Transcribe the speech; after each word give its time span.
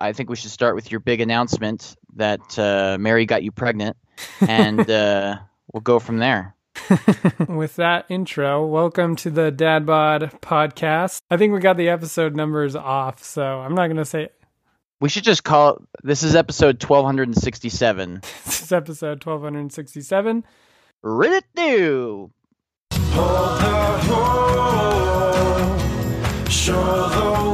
I 0.00 0.14
think 0.14 0.30
we 0.30 0.36
should 0.36 0.50
start 0.50 0.74
with 0.74 0.90
your 0.90 1.00
big 1.00 1.20
announcement 1.20 1.94
that 2.16 2.58
uh, 2.58 2.96
Mary 2.98 3.26
got 3.26 3.42
you 3.42 3.52
pregnant, 3.52 3.98
and 4.40 4.80
uh, 4.90 5.36
we'll 5.72 5.82
go 5.82 5.98
from 5.98 6.18
there. 6.18 6.56
with 7.48 7.76
that 7.76 8.06
intro, 8.08 8.66
welcome 8.66 9.14
to 9.16 9.30
the 9.30 9.50
Dad 9.50 9.84
Bod 9.84 10.32
podcast. 10.40 11.20
I 11.30 11.36
think 11.36 11.52
we 11.52 11.60
got 11.60 11.76
the 11.76 11.90
episode 11.90 12.34
numbers 12.34 12.74
off, 12.74 13.22
so 13.22 13.42
I'm 13.42 13.74
not 13.74 13.88
going 13.88 13.98
to 13.98 14.06
say 14.06 14.30
We 15.00 15.10
should 15.10 15.24
just 15.24 15.44
call 15.44 15.74
it. 15.74 15.82
This 16.02 16.22
is 16.22 16.34
episode 16.34 16.82
1267. 16.82 18.20
this 18.46 18.62
is 18.62 18.72
episode 18.72 19.22
1267. 19.24 20.44
Read 21.02 21.32
it 21.32 21.44
new. 21.54 22.32
Show 26.48 27.08
the 27.08 27.49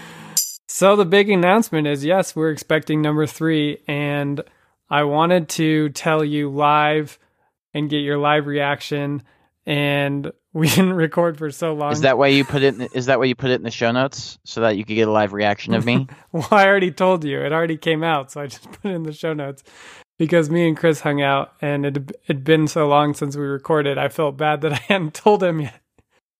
So 0.79 0.95
the 0.95 1.05
big 1.05 1.29
announcement 1.29 1.89
is 1.89 2.05
yes, 2.05 2.37
we're 2.37 2.51
expecting 2.51 3.03
number 3.03 3.27
three, 3.27 3.83
and 3.89 4.41
I 4.89 5.03
wanted 5.03 5.49
to 5.51 5.89
tell 5.89 6.23
you 6.23 6.51
live 6.51 7.19
and 7.75 7.91
get 7.91 7.97
your 7.97 8.17
live 8.17 8.47
reaction. 8.47 9.25
And 9.67 10.31
we 10.53 10.69
didn't 10.69 10.93
record 10.93 11.37
for 11.37 11.51
so 11.51 11.73
long. 11.73 11.91
Is 11.91 12.03
that 12.03 12.17
why 12.17 12.29
you 12.29 12.45
put 12.45 12.63
it? 12.63 12.75
In, 12.75 12.83
is 12.95 13.07
that 13.07 13.19
why 13.19 13.25
you 13.25 13.35
put 13.35 13.51
it 13.51 13.55
in 13.55 13.65
the 13.65 13.73
show 13.73 13.91
notes 13.91 14.39
so 14.45 14.61
that 14.61 14.77
you 14.77 14.85
could 14.85 14.95
get 14.95 15.09
a 15.09 15.11
live 15.11 15.33
reaction 15.33 15.75
of 15.75 15.85
me? 15.85 16.07
well, 16.33 16.47
I 16.53 16.67
already 16.67 16.93
told 16.93 17.25
you. 17.25 17.41
It 17.41 17.53
already 17.53 17.77
came 17.77 18.05
out, 18.05 18.31
so 18.31 18.43
I 18.43 18.47
just 18.47 18.71
put 18.71 18.93
it 18.93 18.95
in 18.95 19.03
the 19.03 19.13
show 19.13 19.33
notes 19.33 19.65
because 20.17 20.49
me 20.49 20.69
and 20.69 20.77
Chris 20.77 21.01
hung 21.01 21.21
out, 21.21 21.55
and 21.61 21.87
it 21.87 22.17
had 22.29 22.45
been 22.45 22.69
so 22.69 22.87
long 22.87 23.15
since 23.15 23.37
we 23.37 23.43
recorded. 23.43 23.99
I 23.99 24.11
felt 24.11 24.37
bad 24.37 24.61
that 24.61 24.75
I 24.75 24.77
hadn't 24.77 25.15
told 25.15 25.43
him 25.43 25.63
yet 25.63 25.81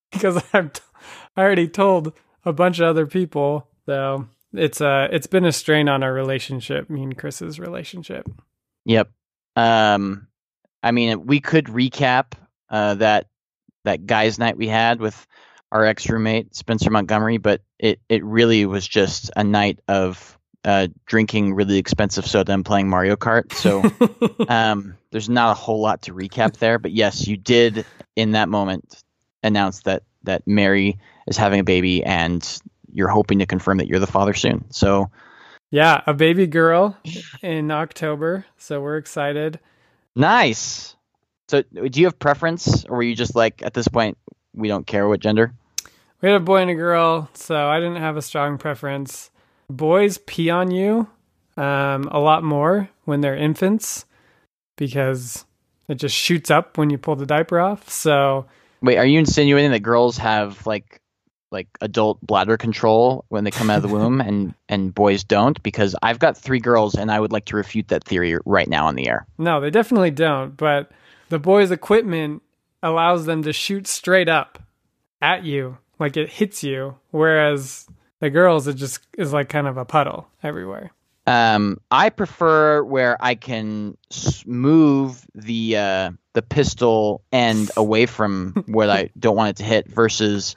because 0.13 0.43
I've 0.53 0.73
t- 0.73 0.83
I 1.37 1.43
already 1.43 1.69
told 1.69 2.13
a 2.45 2.53
bunch 2.53 2.79
of 2.79 2.87
other 2.87 3.07
people. 3.07 3.69
So 3.87 4.29
it's 4.53 4.81
uh 4.81 5.09
it's 5.11 5.27
been 5.27 5.45
a 5.45 5.53
strain 5.53 5.89
on 5.89 6.03
our 6.03 6.13
relationship, 6.13 6.89
me 6.91 7.03
and 7.03 7.17
Chris's 7.17 7.61
relationship. 7.61 8.29
Yep. 8.85 9.11
Um, 9.57 10.29
I 10.83 10.93
mean, 10.93 11.27
we 11.27 11.41
could 11.41 11.67
recap 11.67 12.33
uh, 12.71 12.95
that 12.95 13.27
that 13.85 14.07
guys' 14.07 14.39
night 14.39 14.57
we 14.57 14.69
had 14.69 15.01
with 15.01 15.27
our 15.73 15.85
ex 15.85 16.09
roommate 16.09 16.55
Spencer 16.55 16.91
Montgomery, 16.91 17.39
but 17.39 17.61
it 17.79 18.01
it 18.09 18.25
really 18.25 18.67
was 18.67 18.87
just 18.87 19.31
a 19.37 19.45
night 19.45 19.81
of 19.89 20.39
uh, 20.65 20.89
drinking 21.07 21.55
really 21.55 21.79
expensive 21.79 22.27
soda 22.27 22.53
and 22.53 22.65
playing 22.65 22.89
Mario 22.89 23.17
Kart. 23.17 23.53
So 23.53 23.83
um, 24.49 24.97
there's 25.11 25.29
not 25.29 25.51
a 25.51 25.55
whole 25.55 25.81
lot 25.81 26.03
to 26.03 26.15
recap 26.15 26.57
there. 26.59 26.79
But 26.79 26.93
yes, 26.93 27.27
you 27.27 27.37
did 27.37 27.85
in 28.17 28.33
that 28.33 28.49
moment 28.49 29.03
announce 29.43 29.81
that 29.83 30.03
that 30.25 30.47
Mary 30.47 30.99
is 31.27 31.37
having 31.37 31.61
a 31.61 31.65
baby 31.65 32.05
and 32.05 32.61
you're 32.93 33.09
hoping 33.09 33.39
to 33.39 33.47
confirm 33.47 33.79
that 33.79 33.87
you're 33.87 33.99
the 33.99 34.07
father 34.07 34.35
soon. 34.35 34.65
So 34.71 35.11
yeah, 35.71 36.03
a 36.07 36.15
baby 36.15 36.47
girl 36.47 36.97
in 37.43 37.71
October. 37.71 38.47
So 38.57 38.81
we're 38.81 38.97
excited. 38.97 39.61
nice. 40.17 40.95
So 41.49 41.63
do 41.63 42.01
you 42.01 42.07
have 42.07 42.19
preference, 42.19 42.85
or 42.85 42.97
were 42.99 43.03
you 43.03 43.15
just 43.15 43.35
like 43.35 43.63
at 43.63 43.73
this 43.73 43.89
point 43.89 44.19
we 44.55 44.69
don't 44.69 44.87
care 44.87 45.09
what 45.09 45.21
gender? 45.21 45.55
We 46.21 46.29
had 46.29 46.37
a 46.37 46.45
boy 46.45 46.59
and 46.59 46.71
a 46.71 46.75
girl, 46.75 47.31
so 47.33 47.69
I 47.69 47.79
didn't 47.79 47.97
have 48.03 48.17
a 48.17 48.23
strong 48.23 48.59
preference. 48.59 49.31
Boys 49.71 50.19
pee 50.19 50.51
on 50.51 50.71
you 50.71 51.09
um, 51.57 52.09
a 52.11 52.19
lot 52.19 52.43
more 52.43 52.91
when 53.05 53.21
they're 53.21 53.37
infants 53.37 54.05
because 54.77 55.45
it 55.89 55.97
just 55.97 56.15
shoots 56.15 56.51
up 56.51 56.77
when 56.77 56.91
you 56.91 56.99
pull 56.99 57.17
the 57.17 57.27
diaper 57.27 57.61
off. 57.61 57.89
So 57.89 58.47
Wait, 58.81 58.99
are 58.99 59.07
you 59.07 59.19
insinuating 59.19 59.71
that 59.73 59.81
girls 59.81 60.19
have 60.19 60.67
like 60.67 61.01
like 61.51 61.69
adult 61.81 62.21
bladder 62.21 62.59
control 62.59 63.25
when 63.29 63.43
they 63.45 63.51
come 63.51 63.71
out 63.71 63.77
of 63.77 63.83
the 63.83 63.89
womb 63.89 64.21
and 64.21 64.55
and 64.69 64.95
boys 64.95 65.25
don't? 65.25 65.63
Because 65.63 65.97
I've 66.03 66.19
got 66.19 66.37
three 66.37 66.61
girls 66.61 66.95
and 66.95 67.11
I 67.11 67.19
would 67.19 67.33
like 67.33 67.47
to 67.47 67.57
refute 67.57 67.89
that 67.89 68.05
theory 68.05 68.37
right 68.45 68.69
now 68.69 68.87
on 68.87 68.95
the 68.95 69.09
air. 69.09 69.27
no, 69.39 69.61
they 69.61 69.71
definitely 69.71 70.11
don't. 70.11 70.57
But 70.57 70.91
the 71.29 71.39
boys' 71.39 71.71
equipment 71.71 72.43
allows 72.83 73.27
them 73.27 73.43
to 73.43 73.53
shoot 73.53 73.87
straight 73.87 74.29
up 74.29 74.63
at 75.21 75.45
you, 75.45 75.79
like 75.99 76.17
it 76.17 76.29
hits 76.29 76.63
you, 76.63 76.97
whereas 77.11 77.87
the 78.21 78.31
girls, 78.31 78.67
it 78.69 78.75
just 78.75 79.01
is 79.17 79.33
like 79.33 79.49
kind 79.49 79.67
of 79.67 79.77
a 79.77 79.85
puddle 79.85 80.29
everywhere. 80.43 80.93
Um, 81.29 81.79
I 81.91 82.09
prefer 82.09 82.83
where 82.83 83.19
I 83.21 83.35
can 83.35 83.99
move 84.47 85.27
the 85.35 85.77
uh, 85.77 86.11
the 86.33 86.41
pistol 86.41 87.23
end 87.31 87.71
away 87.77 88.07
from 88.07 88.65
where 88.67 88.91
I 88.91 89.11
don't 89.19 89.37
want 89.37 89.51
it 89.51 89.57
to 89.57 89.65
hit 89.65 89.89
versus 89.89 90.57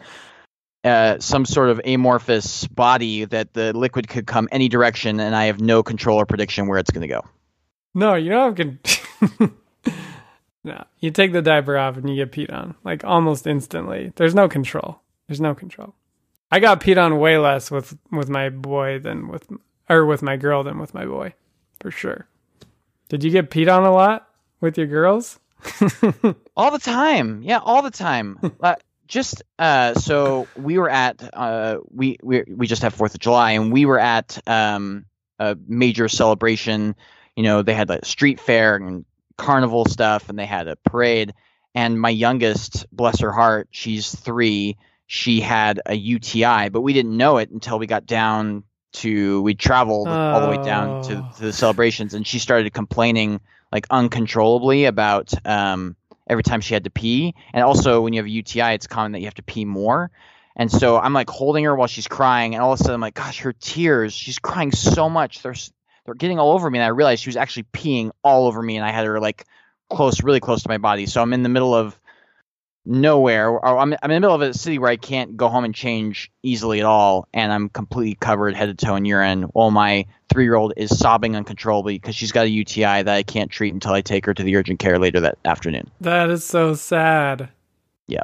uh, 0.85 1.19
some 1.19 1.43
sort 1.43 1.71
of 1.71 1.81
amorphous 1.83 2.67
body 2.67 3.25
that 3.25 3.53
the 3.53 3.73
liquid 3.73 4.07
could 4.07 4.25
come 4.25 4.47
any 4.49 4.69
direction 4.69 5.19
and 5.19 5.35
I 5.35 5.45
have 5.45 5.59
no 5.59 5.83
control 5.83 6.21
or 6.21 6.25
prediction 6.25 6.67
where 6.67 6.79
it's 6.79 6.89
going 6.89 7.01
to 7.01 7.13
go. 7.13 7.25
No, 7.93 8.15
you 8.15 8.33
I 8.33 8.51
can. 8.51 8.79
no, 10.63 10.85
you 10.99 11.11
take 11.11 11.33
the 11.33 11.41
diaper 11.41 11.77
off 11.77 11.97
and 11.97 12.09
you 12.09 12.15
get 12.15 12.31
peed 12.31 12.53
on 12.53 12.75
like 12.85 13.03
almost 13.03 13.45
instantly. 13.45 14.13
There's 14.15 14.33
no 14.33 14.47
control. 14.47 15.01
There's 15.27 15.41
no 15.41 15.53
control. 15.53 15.95
I 16.49 16.59
got 16.59 16.79
peed 16.79 16.97
on 16.97 17.19
way 17.19 17.37
less 17.37 17.69
with 17.69 17.97
with 18.09 18.29
my 18.29 18.47
boy 18.47 18.99
than 18.99 19.27
with 19.27 19.49
or 19.89 20.05
with 20.05 20.21
my 20.21 20.37
girl 20.37 20.63
than 20.63 20.79
with 20.79 20.93
my 20.93 21.05
boy, 21.05 21.33
for 21.79 21.91
sure. 21.91 22.27
Did 23.09 23.23
you 23.23 23.31
get 23.31 23.49
peed 23.49 23.71
on 23.71 23.83
a 23.83 23.91
lot 23.91 24.29
with 24.61 24.77
your 24.77 24.87
girls? 24.87 25.39
All 26.55 26.71
the 26.71 26.79
time. 26.79 27.43
Yeah, 27.43 27.59
all 27.59 27.81
the 27.81 27.91
time. 27.91 28.39
uh, 28.63 28.75
just 29.07 29.43
uh, 29.59 29.93
so 29.93 30.47
we 30.55 30.77
were 30.77 30.89
at 30.89 31.21
uh, 31.33 31.77
we 31.91 32.17
we 32.23 32.43
we 32.47 32.67
just 32.67 32.81
have 32.81 32.93
Fourth 32.93 33.13
of 33.13 33.19
July, 33.19 33.51
and 33.51 33.71
we 33.71 33.85
were 33.85 33.99
at 33.99 34.39
um, 34.47 35.05
a 35.37 35.57
major 35.67 36.07
celebration. 36.07 36.95
You 37.35 37.43
know, 37.43 37.61
they 37.61 37.73
had 37.73 37.89
like 37.89 38.05
street 38.05 38.39
fair 38.39 38.75
and 38.77 39.05
carnival 39.37 39.85
stuff, 39.85 40.29
and 40.29 40.39
they 40.39 40.45
had 40.45 40.67
a 40.67 40.77
parade. 40.77 41.33
And 41.75 41.99
my 41.99 42.09
youngest, 42.09 42.85
bless 42.91 43.19
her 43.19 43.31
heart, 43.31 43.67
she's 43.71 44.13
three. 44.13 44.77
She 45.07 45.41
had 45.41 45.81
a 45.85 45.93
UTI, 45.93 46.69
but 46.69 46.81
we 46.81 46.93
didn't 46.93 47.15
know 47.15 47.37
it 47.37 47.49
until 47.49 47.79
we 47.79 47.87
got 47.87 48.05
down 48.05 48.63
to 48.93 49.41
we 49.41 49.55
traveled 49.55 50.07
all 50.07 50.41
the 50.41 50.49
way 50.49 50.63
down 50.63 51.03
to, 51.03 51.13
Oh. 51.17 51.31
to 51.37 51.41
the 51.41 51.53
celebrations, 51.53 52.13
and 52.13 52.25
she 52.25 52.39
started 52.39 52.71
complaining 52.73 53.39
like 53.71 53.87
uncontrollably 53.89 54.85
about 54.85 55.33
um, 55.47 55.95
every 56.27 56.43
time 56.43 56.61
she 56.61 56.73
had 56.73 56.83
to 56.83 56.89
pee. 56.89 57.35
And 57.53 57.63
also, 57.63 58.01
when 58.01 58.13
you 58.13 58.19
have 58.19 58.25
a 58.25 58.29
UTI, 58.29 58.73
it's 58.73 58.87
common 58.87 59.13
that 59.13 59.19
you 59.19 59.25
have 59.25 59.35
to 59.35 59.43
pee 59.43 59.65
more. 59.65 60.11
And 60.55 60.69
so 60.69 60.99
I'm 60.99 61.13
like 61.13 61.29
holding 61.29 61.63
her 61.63 61.75
while 61.75 61.87
she's 61.87 62.07
crying, 62.07 62.53
and 62.55 62.63
all 62.63 62.73
of 62.73 62.79
a 62.79 62.83
sudden 62.83 62.95
I'm 62.95 63.01
like, 63.01 63.13
gosh, 63.13 63.39
her 63.41 63.53
tears. 63.53 64.13
She's 64.13 64.39
crying 64.39 64.71
so 64.73 65.09
much. 65.09 65.41
They're 65.41 65.55
they're 66.05 66.15
getting 66.15 66.39
all 66.39 66.51
over 66.51 66.69
me, 66.69 66.79
and 66.79 66.85
I 66.85 66.89
realized 66.89 67.23
she 67.23 67.29
was 67.29 67.37
actually 67.37 67.63
peeing 67.71 68.11
all 68.23 68.47
over 68.47 68.61
me, 68.61 68.75
and 68.75 68.85
I 68.85 68.91
had 68.91 69.05
her 69.05 69.19
like 69.19 69.45
close, 69.89 70.23
really 70.23 70.39
close 70.39 70.63
to 70.63 70.69
my 70.69 70.77
body. 70.77 71.05
So 71.05 71.21
I'm 71.21 71.31
in 71.33 71.43
the 71.43 71.49
middle 71.49 71.73
of 71.73 71.97
nowhere. 72.85 73.49
Or 73.49 73.77
I'm 73.77 73.93
I'm 74.01 74.11
in 74.11 74.15
the 74.15 74.19
middle 74.19 74.35
of 74.35 74.41
a 74.41 74.53
city 74.53 74.79
where 74.79 74.89
I 74.89 74.97
can't 74.97 75.37
go 75.37 75.49
home 75.49 75.63
and 75.63 75.73
change 75.73 76.31
easily 76.43 76.79
at 76.79 76.85
all, 76.85 77.27
and 77.33 77.51
I'm 77.51 77.69
completely 77.69 78.15
covered 78.15 78.55
head 78.55 78.77
to 78.77 78.85
toe 78.85 78.95
in 78.95 79.05
urine. 79.05 79.43
While 79.43 79.71
my 79.71 80.05
three 80.31 80.43
year 80.43 80.55
old 80.55 80.73
is 80.77 80.97
sobbing 80.97 81.35
uncontrollably 81.35 81.95
because 81.95 82.15
she's 82.15 82.31
got 82.31 82.45
a 82.45 82.49
UTI 82.49 83.03
that 83.03 83.09
I 83.09 83.23
can't 83.23 83.51
treat 83.51 83.73
until 83.73 83.93
I 83.93 84.01
take 84.01 84.25
her 84.25 84.33
to 84.33 84.43
the 84.43 84.55
urgent 84.55 84.79
care 84.79 84.99
later 84.99 85.19
that 85.21 85.37
afternoon. 85.45 85.89
That 86.01 86.29
is 86.29 86.45
so 86.45 86.73
sad. 86.73 87.49
Yeah. 88.07 88.23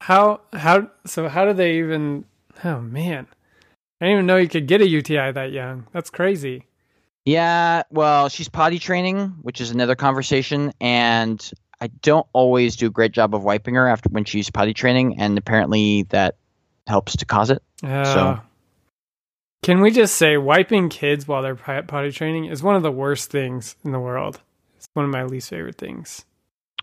How 0.00 0.40
how 0.52 0.90
so 1.06 1.28
how 1.28 1.44
do 1.44 1.52
they 1.52 1.78
even 1.78 2.24
oh 2.64 2.80
man. 2.80 3.26
I 4.00 4.06
didn't 4.06 4.12
even 4.12 4.26
know 4.26 4.36
you 4.36 4.48
could 4.48 4.66
get 4.66 4.82
a 4.82 4.88
UTI 4.88 5.32
that 5.32 5.52
young. 5.52 5.86
That's 5.92 6.10
crazy. 6.10 6.64
Yeah, 7.24 7.82
well, 7.90 8.28
she's 8.28 8.48
potty 8.48 8.78
training, 8.78 9.34
which 9.42 9.60
is 9.60 9.72
another 9.72 9.96
conversation, 9.96 10.72
and 10.80 11.50
I 11.80 11.88
don't 11.88 12.26
always 12.32 12.76
do 12.76 12.86
a 12.86 12.90
great 12.90 13.12
job 13.12 13.34
of 13.34 13.44
wiping 13.44 13.74
her 13.74 13.86
after 13.86 14.08
when 14.08 14.24
she's 14.24 14.50
potty 14.50 14.74
training, 14.74 15.20
and 15.20 15.36
apparently 15.36 16.04
that 16.04 16.36
helps 16.86 17.16
to 17.16 17.24
cause 17.26 17.50
it. 17.50 17.62
Uh, 17.82 18.38
Can 19.62 19.80
we 19.80 19.90
just 19.90 20.16
say 20.16 20.36
wiping 20.36 20.88
kids 20.88 21.28
while 21.28 21.42
they're 21.42 21.56
potty 21.56 22.12
training 22.12 22.46
is 22.46 22.62
one 22.62 22.76
of 22.76 22.82
the 22.82 22.92
worst 22.92 23.30
things 23.30 23.76
in 23.84 23.92
the 23.92 24.00
world? 24.00 24.40
It's 24.76 24.88
one 24.94 25.04
of 25.04 25.10
my 25.10 25.24
least 25.24 25.50
favorite 25.50 25.76
things. 25.76 26.24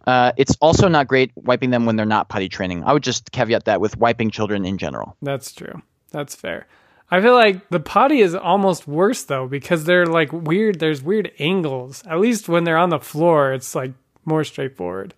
Uh, 0.06 0.34
it's 0.38 0.56
also 0.60 0.88
not 0.88 1.08
great 1.08 1.32
wiping 1.36 1.70
them 1.70 1.86
when 1.86 1.96
they're 1.96 2.06
not 2.06 2.30
potty 2.30 2.50
training. 2.50 2.84
I 2.84 2.94
would 2.94 3.04
just 3.04 3.32
caveat 3.32 3.66
that 3.66 3.80
with 3.80 3.98
wiping 3.98 4.32
children 4.32 4.66
in 4.66 4.78
general. 4.78 5.16
That's 5.22 5.54
true. 5.54 5.82
That's 6.12 6.36
fair. 6.36 6.68
I 7.10 7.22
feel 7.22 7.34
like 7.34 7.70
the 7.70 7.80
potty 7.80 8.20
is 8.20 8.36
almost 8.36 8.88
worse 8.88 9.24
though 9.24 9.48
because 9.48 9.86
they're 9.86 10.06
like 10.06 10.34
weird. 10.34 10.80
There's 10.80 11.02
weird 11.02 11.32
angles. 11.40 12.04
At 12.10 12.20
least 12.20 12.50
when 12.50 12.64
they're 12.64 12.78
on 12.78 12.90
the 12.90 13.00
floor, 13.00 13.54
it's 13.54 13.76
like 13.76 13.94
more 14.26 14.44
straightforward. 14.44 15.14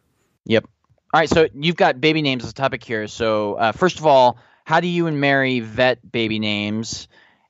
Yep. 0.46 0.66
All 1.14 1.20
right, 1.20 1.30
so 1.30 1.48
you've 1.54 1.78
got 1.78 2.02
baby 2.02 2.22
names 2.22 2.44
as 2.44 2.50
a 2.50 2.54
topic 2.54 2.84
here. 2.84 3.08
So 3.08 3.54
uh, 3.56 3.72
first 3.72 4.00
of 4.00 4.06
all, 4.06 4.38
how 4.66 4.80
do 4.80 4.88
you 4.88 5.08
and 5.08 5.22
Mary 5.22 5.60
vet 5.60 6.12
baby 6.12 6.40
names, 6.40 7.08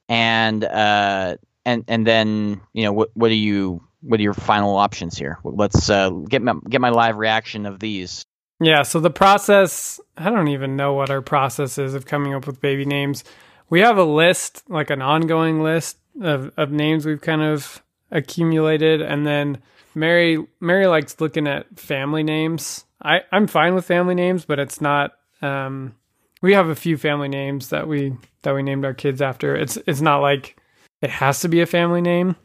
and 0.08 0.64
uh, 0.64 1.38
and 1.66 1.84
and 1.88 2.06
then 2.06 2.62
you 2.74 2.84
know 2.84 2.94
what 2.94 3.10
what 3.16 3.30
do 3.30 3.36
you 3.36 3.82
what 4.02 4.20
are 4.20 4.24
your 4.24 4.34
final 4.34 4.76
options 4.76 5.18
here? 5.18 5.40
Let's 5.44 5.90
uh, 5.90 6.10
get 6.10 6.42
my 6.42 6.54
get 6.70 6.82
my 6.82 6.90
live 6.90 7.18
reaction 7.18 7.66
of 7.66 7.80
these. 7.80 8.26
Yeah, 8.60 8.84
so 8.84 9.00
the 9.00 9.10
process, 9.10 10.00
I 10.16 10.30
don't 10.30 10.48
even 10.48 10.78
know 10.78 10.94
what 10.94 11.10
our 11.10 11.22
process 11.22 11.78
is 11.78 11.94
of 11.94 12.06
coming 12.06 12.34
up 12.34 12.48
with 12.48 12.62
baby 12.62 12.86
names. 12.86 13.24
We 13.70 13.82
have 13.82 13.98
a 13.98 14.04
list, 14.04 14.64
like 14.70 14.90
an 14.90 15.02
ongoing 15.02 15.62
list 15.62 15.98
of, 16.22 16.52
of 16.56 16.72
names 16.72 17.06
we've 17.06 17.20
kind 17.20 17.42
of 17.42 17.84
accumulated 18.12 19.02
and 19.02 19.28
then 19.28 19.62
Mary 19.96 20.46
Mary 20.60 20.88
likes 20.88 21.20
looking 21.20 21.48
at 21.48 21.80
family 21.80 22.24
names. 22.24 22.86
I, 23.02 23.22
I'm 23.32 23.48
fine 23.48 23.76
with 23.76 23.86
family 23.86 24.16
names, 24.16 24.46
but 24.46 24.60
it's 24.60 24.82
not 24.82 25.14
um 25.42 25.96
we 26.42 26.54
have 26.54 26.68
a 26.68 26.76
few 26.76 26.98
family 26.98 27.30
names 27.30 27.70
that 27.70 27.88
we 27.88 28.14
that 28.44 28.54
we 28.54 28.62
named 28.62 28.86
our 28.86 28.94
kids 28.94 29.22
after. 29.22 29.56
It's 29.56 29.78
it's 29.88 30.02
not 30.02 30.20
like 30.20 30.58
it 31.02 31.10
has 31.10 31.40
to 31.42 31.48
be 31.48 31.62
a 31.62 31.66
family 31.66 32.02
name. 32.02 32.36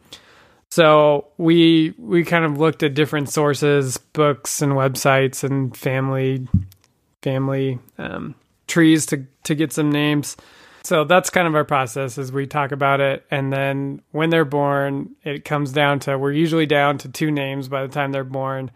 So 0.71 1.29
we 1.37 1.95
we 1.99 2.25
kind 2.25 2.45
of 2.45 2.59
looked 2.59 2.83
at 2.83 2.95
different 2.95 3.29
sources, 3.29 3.97
books 3.99 4.63
and 4.63 4.73
websites 4.73 5.43
and 5.43 5.77
family 5.77 6.47
family 7.23 7.79
um, 7.99 8.35
trees 8.69 9.07
to 9.07 9.27
to 9.45 9.55
get 9.55 9.73
some 9.73 9.91
names. 9.91 10.37
So 10.83 11.05
that's 11.05 11.31
kind 11.31 11.47
of 11.47 11.55
our 11.55 11.65
process 11.65 12.19
as 12.19 12.33
we 12.33 12.47
talk 12.47 12.73
about 12.73 13.01
it 13.01 13.25
and 13.31 13.53
then 13.53 14.03
when 14.13 14.31
they're 14.31 14.45
born, 14.45 15.15
it 15.23 15.45
comes 15.45 15.73
down 15.73 16.01
to 16.01 16.19
we're 16.19 16.33
usually 16.33 16.67
down 16.67 16.99
to 16.99 17.09
two 17.09 17.31
names 17.31 17.69
by 17.69 17.83
the 17.83 17.93
time 17.93 18.13
they're 18.13 18.25
born. 18.25 18.71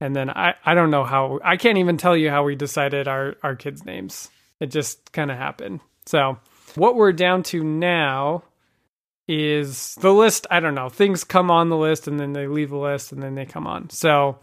And 0.00 0.14
then 0.14 0.28
I, 0.28 0.54
I 0.64 0.74
don't 0.74 0.90
know 0.90 1.04
how 1.04 1.40
I 1.42 1.56
can't 1.56 1.78
even 1.78 1.96
tell 1.96 2.16
you 2.16 2.30
how 2.30 2.44
we 2.44 2.54
decided 2.54 3.08
our, 3.08 3.36
our 3.42 3.56
kids' 3.56 3.84
names. 3.84 4.28
It 4.60 4.66
just 4.66 5.12
kind 5.12 5.30
of 5.30 5.38
happened. 5.38 5.80
So 6.04 6.38
what 6.74 6.96
we're 6.96 7.12
down 7.12 7.42
to 7.44 7.64
now 7.64 8.44
is 9.28 9.94
the 9.96 10.12
list. 10.12 10.46
I 10.50 10.60
don't 10.60 10.74
know. 10.74 10.88
Things 10.88 11.24
come 11.24 11.50
on 11.50 11.68
the 11.68 11.76
list 11.76 12.06
and 12.06 12.20
then 12.20 12.32
they 12.32 12.46
leave 12.46 12.70
the 12.70 12.76
list 12.76 13.12
and 13.12 13.22
then 13.22 13.34
they 13.34 13.46
come 13.46 13.66
on. 13.66 13.90
So 13.90 14.38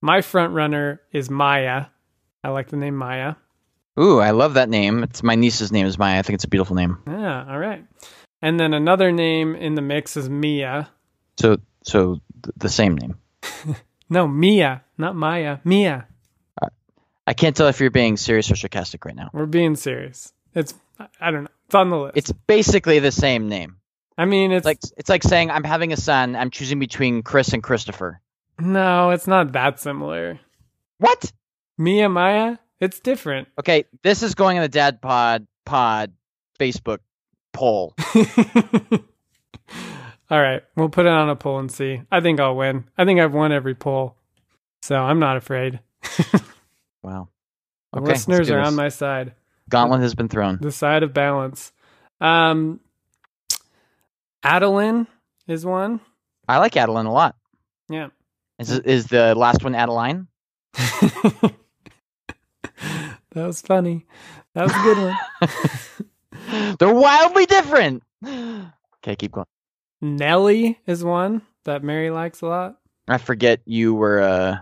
my 0.00 0.20
front 0.20 0.52
runner 0.52 1.00
is 1.12 1.30
Maya. 1.30 1.86
I 2.44 2.50
like 2.50 2.68
the 2.68 2.76
name 2.76 2.96
Maya. 2.96 3.34
Ooh, 3.98 4.18
I 4.20 4.30
love 4.30 4.54
that 4.54 4.68
name. 4.68 5.02
It's 5.02 5.22
my 5.22 5.34
niece's 5.34 5.72
name 5.72 5.86
is 5.86 5.98
Maya. 5.98 6.18
I 6.18 6.22
think 6.22 6.34
it's 6.34 6.44
a 6.44 6.48
beautiful 6.48 6.76
name. 6.76 6.98
Yeah, 7.06 7.44
all 7.48 7.58
right. 7.58 7.84
And 8.42 8.58
then 8.58 8.72
another 8.72 9.12
name 9.12 9.54
in 9.54 9.74
the 9.74 9.82
mix 9.82 10.16
is 10.16 10.28
Mia. 10.28 10.88
So 11.38 11.58
so 11.82 12.20
th- 12.42 12.54
the 12.56 12.68
same 12.68 12.96
name. 12.96 13.16
No, 14.12 14.26
Mia, 14.26 14.82
not 14.98 15.14
Maya. 15.14 15.58
Mia. 15.62 16.08
I 17.28 17.32
can't 17.32 17.54
tell 17.54 17.68
if 17.68 17.78
you're 17.78 17.90
being 17.92 18.16
serious 18.16 18.50
or 18.50 18.56
sarcastic 18.56 19.04
right 19.04 19.14
now. 19.14 19.30
We're 19.32 19.46
being 19.46 19.76
serious. 19.76 20.32
It's 20.52 20.74
I 21.20 21.30
don't 21.30 21.44
know. 21.44 21.50
It's 21.66 21.74
on 21.76 21.90
the 21.90 21.96
list. 21.96 22.16
It's 22.16 22.32
basically 22.32 22.98
the 22.98 23.12
same 23.12 23.48
name. 23.48 23.76
I 24.18 24.24
mean, 24.24 24.50
it's 24.50 24.64
Like 24.66 24.80
it's 24.96 25.08
like 25.08 25.22
saying 25.22 25.52
I'm 25.52 25.62
having 25.62 25.92
a 25.92 25.96
son. 25.96 26.34
I'm 26.34 26.50
choosing 26.50 26.80
between 26.80 27.22
Chris 27.22 27.52
and 27.52 27.62
Christopher. 27.62 28.20
no, 28.58 29.10
it's 29.10 29.28
not 29.28 29.52
that 29.52 29.78
similar. 29.78 30.40
What? 30.98 31.30
Mia 31.78 32.08
Maya, 32.08 32.56
it's 32.80 33.00
different. 33.00 33.48
Okay, 33.58 33.84
this 34.02 34.22
is 34.22 34.34
going 34.34 34.56
in 34.56 34.62
the 34.62 34.68
Dad 34.68 35.00
Bod 35.00 35.46
Pod 35.64 36.12
Facebook 36.58 36.98
poll. 37.52 37.94
All 40.30 40.40
right, 40.40 40.62
we'll 40.76 40.88
put 40.88 41.06
it 41.06 41.12
on 41.12 41.28
a 41.28 41.34
poll 41.36 41.58
and 41.58 41.70
see. 41.70 42.02
I 42.10 42.20
think 42.20 42.38
I'll 42.38 42.56
win. 42.56 42.84
I 42.96 43.04
think 43.04 43.18
I've 43.20 43.34
won 43.34 43.50
every 43.52 43.74
poll, 43.74 44.16
so 44.82 44.96
I'm 44.96 45.18
not 45.18 45.36
afraid. 45.36 45.80
Wow. 47.02 47.28
The 47.94 48.00
Okay, 48.00 48.08
let's 48.10 48.28
listeners 48.28 48.50
are 48.50 48.58
this. 48.60 48.68
on 48.68 48.74
my 48.76 48.90
side, 48.90 49.34
Gauntlet 49.70 50.02
has 50.02 50.14
been 50.14 50.28
thrown. 50.28 50.58
the 50.60 50.70
side 50.70 51.02
of 51.02 51.14
balance. 51.14 51.72
Um, 52.20 52.78
Adeline 54.42 55.06
is 55.48 55.64
one. 55.64 56.00
I 56.46 56.58
like 56.58 56.76
Adeline 56.76 57.06
a 57.06 57.12
lot. 57.12 57.36
Yeah. 57.88 58.08
Is 58.58 58.70
is 58.70 59.06
the 59.06 59.34
last 59.34 59.64
one 59.64 59.74
Adeline? 59.74 60.28
that 63.32 63.46
was 63.46 63.60
funny. 63.60 64.06
That 64.54 64.64
was 64.64 64.72
a 64.72 64.82
good 64.82 64.98
one. 64.98 66.76
They're 66.78 66.94
wildly 66.94 67.46
different. 67.46 68.02
Okay, 68.24 69.16
keep 69.16 69.32
going. 69.32 69.46
Nelly 70.00 70.78
is 70.86 71.04
one 71.04 71.42
that 71.64 71.82
Mary 71.84 72.10
likes 72.10 72.40
a 72.40 72.46
lot. 72.46 72.78
I 73.08 73.18
forget 73.18 73.60
you 73.64 73.94
were 73.94 74.20
uh, 74.20 74.56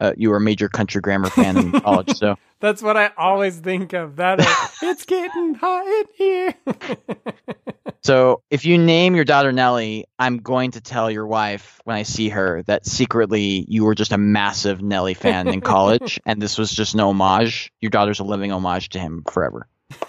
uh 0.00 0.12
you 0.16 0.30
were 0.30 0.36
a 0.36 0.40
major 0.40 0.68
country 0.68 1.00
grammar 1.00 1.30
fan 1.30 1.56
in 1.56 1.72
college, 1.80 2.16
so 2.16 2.36
That's 2.60 2.82
what 2.82 2.96
I 2.96 3.10
always 3.16 3.58
think 3.58 3.92
of. 3.92 4.16
That 4.16 4.40
or, 4.40 4.88
it's 4.88 5.04
getting 5.04 5.54
hot 5.54 5.86
in 5.86 6.04
here. 6.16 6.54
so 8.04 8.42
if 8.50 8.64
you 8.64 8.78
name 8.78 9.14
your 9.14 9.24
daughter 9.24 9.52
Nellie, 9.52 10.06
I'm 10.18 10.38
going 10.38 10.72
to 10.72 10.80
tell 10.80 11.10
your 11.10 11.26
wife 11.26 11.80
when 11.84 11.96
I 11.96 12.02
see 12.02 12.28
her 12.28 12.62
that 12.64 12.86
secretly 12.86 13.64
you 13.68 13.84
were 13.84 13.94
just 13.94 14.12
a 14.12 14.18
massive 14.18 14.82
Nelly 14.82 15.14
fan 15.14 15.48
in 15.48 15.60
college, 15.60 16.20
and 16.26 16.40
this 16.40 16.58
was 16.58 16.70
just 16.72 16.94
an 16.94 17.00
homage. 17.00 17.72
Your 17.80 17.90
daughter's 17.90 18.20
a 18.20 18.24
living 18.24 18.52
homage 18.52 18.90
to 18.90 18.98
him 18.98 19.22
forever. 19.30 19.66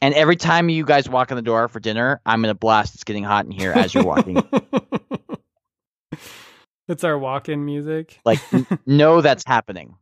And 0.00 0.14
every 0.14 0.36
time 0.36 0.68
you 0.68 0.84
guys 0.84 1.08
walk 1.08 1.30
in 1.30 1.36
the 1.36 1.42
door 1.42 1.68
for 1.68 1.80
dinner, 1.80 2.20
I'm 2.24 2.40
gonna 2.40 2.54
blast 2.54 2.94
"It's 2.94 3.04
Getting 3.04 3.24
Hot 3.24 3.44
in 3.44 3.50
Here" 3.50 3.72
as 3.72 3.92
you're 3.92 4.04
walking. 4.04 4.42
it's 6.88 7.02
our 7.04 7.18
walk-in 7.18 7.64
music. 7.64 8.20
like, 8.24 8.40
n- 8.52 8.66
know 8.86 9.20
that's 9.20 9.44
happening. 9.46 9.96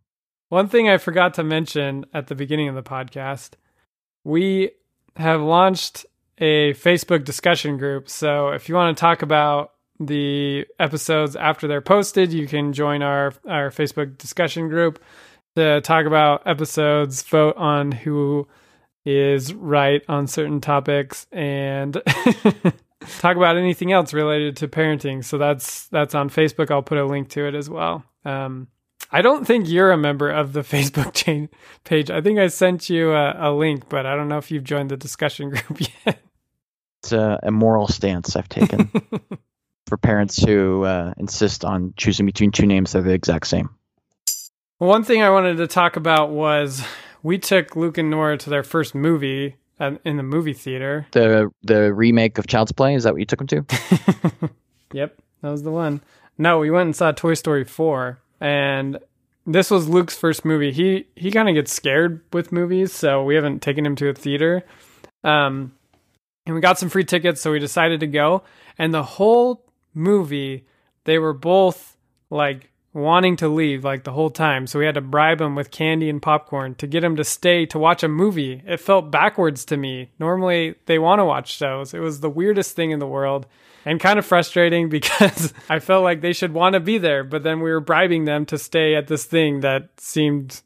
One 0.49 0.69
thing 0.69 0.89
I 0.89 0.99
forgot 0.99 1.35
to 1.35 1.45
mention 1.45 2.05
at 2.13 2.27
the 2.27 2.35
beginning 2.35 2.69
of 2.69 2.75
the 2.75 2.83
podcast, 2.83 3.55
we 4.23 4.73
have 5.17 5.41
launched 5.41 6.05
a 6.39 6.75
Facebook 6.75 7.25
discussion 7.25 7.77
group. 7.77 8.09
So 8.09 8.49
if 8.49 8.69
you 8.69 8.75
want 8.75 8.97
to 8.97 9.01
talk 9.01 9.23
about 9.23 9.73
the 9.99 10.67
episodes 10.79 11.37
after 11.37 11.67
they're 11.67 11.81
posted, 11.81 12.33
you 12.33 12.47
can 12.47 12.73
join 12.73 13.03
our 13.03 13.33
our 13.49 13.71
Facebook 13.71 14.19
discussion 14.19 14.69
group 14.69 15.03
to 15.57 15.81
talk 15.81 16.07
about 16.07 16.47
episodes, 16.47 17.23
vote 17.23 17.57
on 17.57 17.93
who 17.93 18.47
is 19.05 19.55
right 19.55 20.03
on 20.09 20.27
certain 20.27 20.61
topics 20.61 21.27
and 21.33 21.95
talk 23.19 23.37
about 23.37 23.57
anything 23.57 23.93
else 23.93 24.13
related 24.13 24.57
to 24.57 24.69
parenting. 24.69 25.25
So 25.25 25.39
that's 25.39 25.89
that's 25.89 26.15
on 26.15 26.29
Facebook. 26.29 26.71
I'll 26.71 26.83
put 26.83 26.99
a 26.99 27.07
link 27.07 27.31
to 27.31 27.47
it 27.47 27.55
as 27.55 27.71
well. 27.71 28.05
Um, 28.25 28.69
I 29.11 29.23
don't 29.23 29.47
think 29.47 29.69
you're 29.69 29.93
a 29.93 29.97
member 29.97 30.31
of 30.31 30.53
the 30.53 30.61
Facebook 30.63 31.15
chain 31.15 31.49
page. 31.85 32.11
I 32.11 32.21
think 32.21 32.39
I 32.39 32.49
sent 32.49 32.91
you 32.91 33.13
a, 33.13 33.51
a 33.51 33.53
link, 33.53 33.89
but 33.89 34.07
I 34.07 34.17
don't 34.17 34.29
know 34.29 34.39
if 34.39 34.51
you've 34.51 34.65
joined 34.65 34.91
the 34.91 34.97
discussion 34.97 35.51
group 35.51 35.81
yet. 35.81 36.19
It's 37.03 37.13
a, 37.13 37.39
a 37.43 37.51
moral 37.51 37.89
stance 37.89 38.35
I've 38.37 38.49
taken 38.49 38.91
for 39.87 39.97
parents 39.97 40.43
who 40.43 40.85
uh, 40.85 41.15
insist 41.19 41.65
on 41.65 41.95
choosing 41.97 42.27
between 42.27 42.51
two 42.51 42.67
names 42.67 42.93
that 42.93 43.01
are 43.01 43.03
the 43.03 43.13
exact 43.13 43.47
same. 43.47 43.71
One 44.79 45.05
thing 45.05 45.23
I 45.23 45.31
wanted 45.31 45.57
to 45.59 45.67
talk 45.67 45.97
about 45.97 46.31
was 46.31 46.85
we 47.23 47.39
took 47.39 47.77
Luke 47.77 47.97
and 47.97 48.11
Nora 48.11 48.37
to 48.39 48.51
their 48.51 48.63
first 48.63 48.95
movie 48.95 49.57
at, 49.79 50.01
in 50.05 50.17
the 50.17 50.23
movie 50.23 50.53
theater. 50.53 51.07
The 51.13 51.51
the 51.63 51.95
remake 51.95 52.37
of 52.37 52.47
Child's 52.47 52.73
Play 52.73 52.95
is 52.95 53.05
that 53.05 53.15
what 53.15 53.21
you 53.21 53.27
took 53.27 53.39
them 53.39 53.47
to? 53.47 54.51
Yep, 54.93 55.21
that 55.43 55.51
was 55.51 55.63
the 55.63 55.71
one. 55.71 56.01
No, 56.39 56.59
we 56.59 56.71
went 56.71 56.87
and 56.87 56.97
saw 56.97 57.13
Toy 57.13 57.35
Story 57.35 57.65
4 57.65 58.19
and 58.41 58.99
this 59.47 59.71
was 59.71 59.89
Luke's 59.89 60.17
first 60.17 60.45
movie. 60.45 60.73
He 60.73 61.07
he 61.15 61.31
kind 61.31 61.49
of 61.49 61.55
gets 61.55 61.73
scared 61.73 62.23
with 62.33 62.53
movies, 62.53 62.93
so 62.93 63.23
we 63.23 63.35
haven't 63.35 63.63
taken 63.63 63.87
him 63.87 63.97
to 63.97 64.09
a 64.09 64.15
theater. 64.15 64.65
Um 65.25 65.73
and 66.45 66.55
we 66.55 66.61
got 66.61 66.79
some 66.79 66.89
free 66.89 67.05
tickets, 67.05 67.41
so 67.41 67.53
we 67.53 67.59
decided 67.59 68.01
to 68.01 68.07
go. 68.07 68.43
And 68.79 68.95
the 68.95 69.03
whole 69.03 69.65
movie, 69.95 70.65
they 71.05 71.19
were 71.19 71.33
both 71.33 71.97
like 72.31 72.71
wanting 72.93 73.37
to 73.37 73.49
leave 73.49 73.85
like 73.85 74.05
the 74.05 74.13
whole 74.13 74.31
time. 74.31 74.67
So 74.67 74.79
we 74.79 74.87
had 74.87 74.95
to 74.95 75.01
bribe 75.01 75.39
them 75.39 75.55
with 75.55 75.71
candy 75.71 76.09
and 76.09 76.23
popcorn 76.23 76.75
to 76.77 76.87
get 76.87 77.03
them 77.03 77.17
to 77.17 77.25
stay 77.25 77.67
to 77.67 77.79
watch 77.79 78.03
a 78.03 78.09
movie. 78.09 78.63
It 78.67 78.81
felt 78.81 79.11
backwards 79.11 79.65
to 79.67 79.77
me. 79.77 80.11
Normally 80.19 80.77
they 80.87 80.99
want 80.99 81.19
to 81.19 81.25
watch 81.25 81.55
shows. 81.55 81.93
It 81.93 81.99
was 82.01 82.21
the 82.21 82.31
weirdest 82.31 82.75
thing 82.75 82.93
in 82.93 82.99
the 82.99 83.07
world 83.07 83.47
and 83.87 84.01
kind 84.01 84.19
of 84.19 84.27
frustrating 84.27 84.89
because 84.91 85.55
I 85.71 85.79
felt 85.79 86.05
like 86.05 86.21
they 86.21 86.35
should 86.35 86.53
want 86.53 86.75
to 86.75 86.81
be 86.81 86.99
there, 86.99 87.25
but 87.25 87.43
then 87.43 87.61
we 87.61 87.71
were 87.71 87.81
bribing 87.81 88.27
them 88.27 88.45
to 88.47 88.59
stay 88.59 88.95
at 88.95 89.07
this 89.07 89.25
thing 89.25 89.61
that 89.61 89.89
seemed 89.99 90.61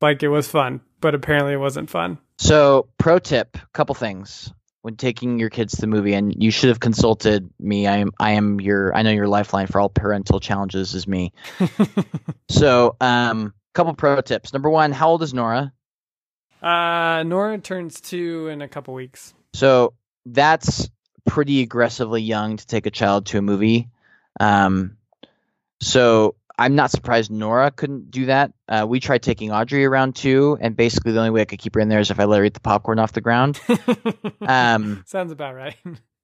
like 0.00 0.22
it 0.22 0.28
was 0.28 0.46
fun, 0.46 0.82
but 1.00 1.14
apparently 1.16 1.54
it 1.54 1.58
wasn't 1.58 1.90
fun. 1.90 2.18
So, 2.38 2.88
pro 2.98 3.18
tip: 3.18 3.58
couple 3.72 3.96
things 3.96 4.52
when 4.82 4.94
taking 4.94 5.40
your 5.40 5.50
kids 5.50 5.74
to 5.74 5.80
the 5.80 5.86
movie, 5.88 6.14
and 6.14 6.32
you 6.40 6.52
should 6.52 6.68
have 6.68 6.78
consulted 6.78 7.50
me. 7.58 7.88
I 7.88 7.96
am 7.96 8.12
I 8.20 8.32
am 8.32 8.60
your 8.60 8.94
I 8.94 9.02
know 9.02 9.10
your 9.10 9.26
lifeline 9.26 9.66
for 9.66 9.80
all 9.80 9.88
parental 9.88 10.38
challenges 10.38 10.94
is 10.94 11.08
me. 11.08 11.32
so, 12.48 12.96
um, 13.00 13.54
couple 13.74 13.94
pro 13.94 14.20
tips. 14.20 14.52
Number 14.52 14.70
one, 14.70 14.92
how 14.92 15.08
old 15.08 15.22
is 15.22 15.34
Nora? 15.34 15.72
Uh, 16.62 17.24
Nora 17.24 17.58
turns 17.58 18.00
two 18.00 18.48
in 18.48 18.62
a 18.62 18.68
couple 18.68 18.94
weeks. 18.94 19.34
So 19.54 19.94
that's 20.26 20.88
pretty 21.28 21.62
aggressively 21.62 22.22
young 22.22 22.56
to 22.56 22.66
take 22.66 22.86
a 22.86 22.90
child 22.90 23.26
to 23.26 23.38
a 23.38 23.42
movie. 23.42 23.88
Um, 24.40 24.96
so 25.80 26.34
I'm 26.58 26.74
not 26.74 26.90
surprised 26.90 27.30
Nora 27.30 27.70
couldn't 27.70 28.10
do 28.10 28.26
that. 28.26 28.52
Uh, 28.68 28.84
we 28.88 28.98
tried 28.98 29.22
taking 29.22 29.52
Audrey 29.52 29.84
around 29.84 30.16
too, 30.16 30.58
and 30.60 30.76
basically 30.76 31.12
the 31.12 31.20
only 31.20 31.30
way 31.30 31.42
I 31.42 31.44
could 31.44 31.60
keep 31.60 31.74
her 31.76 31.80
in 31.80 31.88
there 31.88 32.00
is 32.00 32.10
if 32.10 32.18
I 32.18 32.24
let 32.24 32.38
her 32.38 32.44
eat 32.44 32.54
the 32.54 32.60
popcorn 32.60 32.98
off 32.98 33.12
the 33.12 33.20
ground. 33.20 33.60
Um, 34.40 35.04
Sounds 35.06 35.30
about 35.30 35.54
right. 35.54 35.76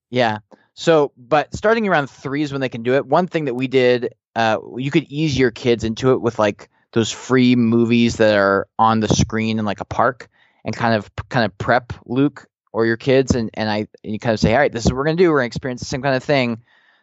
Yeah. 0.08 0.38
So, 0.74 1.12
but 1.16 1.54
starting 1.54 1.86
around 1.88 2.08
three 2.08 2.42
is 2.42 2.52
when 2.52 2.60
they 2.60 2.68
can 2.68 2.82
do 2.82 2.94
it. 2.94 3.04
One 3.04 3.26
thing 3.26 3.46
that 3.46 3.54
we 3.54 3.66
did, 3.68 4.14
uh, 4.34 4.58
you 4.76 4.90
could 4.90 5.04
ease 5.04 5.36
your 5.36 5.50
kids 5.50 5.84
into 5.84 6.12
it 6.12 6.22
with 6.22 6.38
like 6.38 6.70
those 6.92 7.10
free 7.10 7.54
movies 7.54 8.16
that 8.16 8.34
are 8.36 8.66
on 8.78 9.00
the 9.00 9.08
screen 9.08 9.58
in 9.58 9.64
like 9.64 9.80
a 9.80 9.84
park, 9.84 10.30
and 10.64 10.74
kind 10.74 10.94
of 10.94 11.10
kind 11.28 11.44
of 11.44 11.56
prep 11.58 11.92
Luke 12.06 12.46
or 12.74 12.84
your 12.86 12.96
kids, 12.96 13.36
and 13.36 13.50
and 13.54 13.70
I 13.70 13.86
and 14.02 14.12
you 14.12 14.18
kind 14.18 14.34
of 14.34 14.40
say, 14.40 14.52
all 14.52 14.58
right, 14.58 14.72
this 14.72 14.84
is 14.84 14.90
what 14.90 14.98
we're 14.98 15.04
gonna 15.04 15.16
do. 15.16 15.30
We're 15.30 15.38
gonna 15.38 15.46
experience 15.46 15.80
the 15.80 15.86
same 15.86 16.02
kind 16.02 16.16
of 16.16 16.24
thing. 16.24 16.62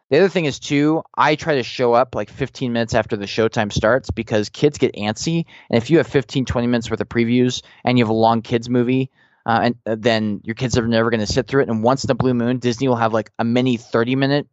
The 0.09 0.17
other 0.17 0.27
thing 0.27 0.43
is 0.43 0.59
too, 0.59 1.03
I 1.17 1.35
try 1.35 1.55
to 1.55 1.63
show 1.63 1.93
up 1.93 2.13
like 2.13 2.29
15 2.29 2.73
minutes 2.73 2.93
after 2.93 3.15
the 3.15 3.25
showtime 3.25 3.71
starts 3.71 4.11
because 4.11 4.49
kids 4.49 4.77
get 4.77 4.95
antsy, 4.95 5.45
and 5.69 5.81
if 5.81 5.89
you 5.89 5.97
have 5.99 6.07
15, 6.07 6.43
20 6.43 6.67
minutes 6.67 6.91
worth 6.91 6.99
of 6.99 7.07
previews 7.07 7.61
and 7.85 7.97
you 7.97 8.03
have 8.03 8.09
a 8.09 8.13
long 8.13 8.41
kids 8.41 8.69
movie, 8.69 9.09
uh, 9.45 9.61
and 9.63 9.75
uh, 9.85 9.95
then 9.97 10.41
your 10.43 10.55
kids 10.55 10.77
are 10.77 10.85
never 10.85 11.09
going 11.09 11.21
to 11.21 11.25
sit 11.25 11.47
through 11.47 11.61
it. 11.61 11.69
And 11.69 11.81
once 11.81 12.03
in 12.03 12.11
a 12.11 12.15
blue 12.15 12.33
moon, 12.33 12.59
Disney 12.59 12.89
will 12.89 12.97
have 12.97 13.13
like 13.13 13.31
a 13.39 13.45
mini 13.45 13.77
30 13.77 14.17
minute 14.17 14.47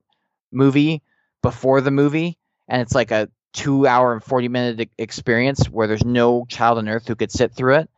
movie 0.52 1.02
before 1.42 1.80
the 1.80 1.90
movie, 1.90 2.38
and 2.68 2.80
it's 2.80 2.94
like 2.94 3.10
a 3.10 3.28
two 3.52 3.88
hour 3.88 4.12
and 4.12 4.22
40 4.22 4.46
minute 4.46 4.90
experience 4.96 5.68
where 5.68 5.88
there's 5.88 6.04
no 6.04 6.46
child 6.48 6.78
on 6.78 6.88
earth 6.88 7.08
who 7.08 7.16
could 7.16 7.32
sit 7.32 7.52
through 7.52 7.78
it. 7.78 7.90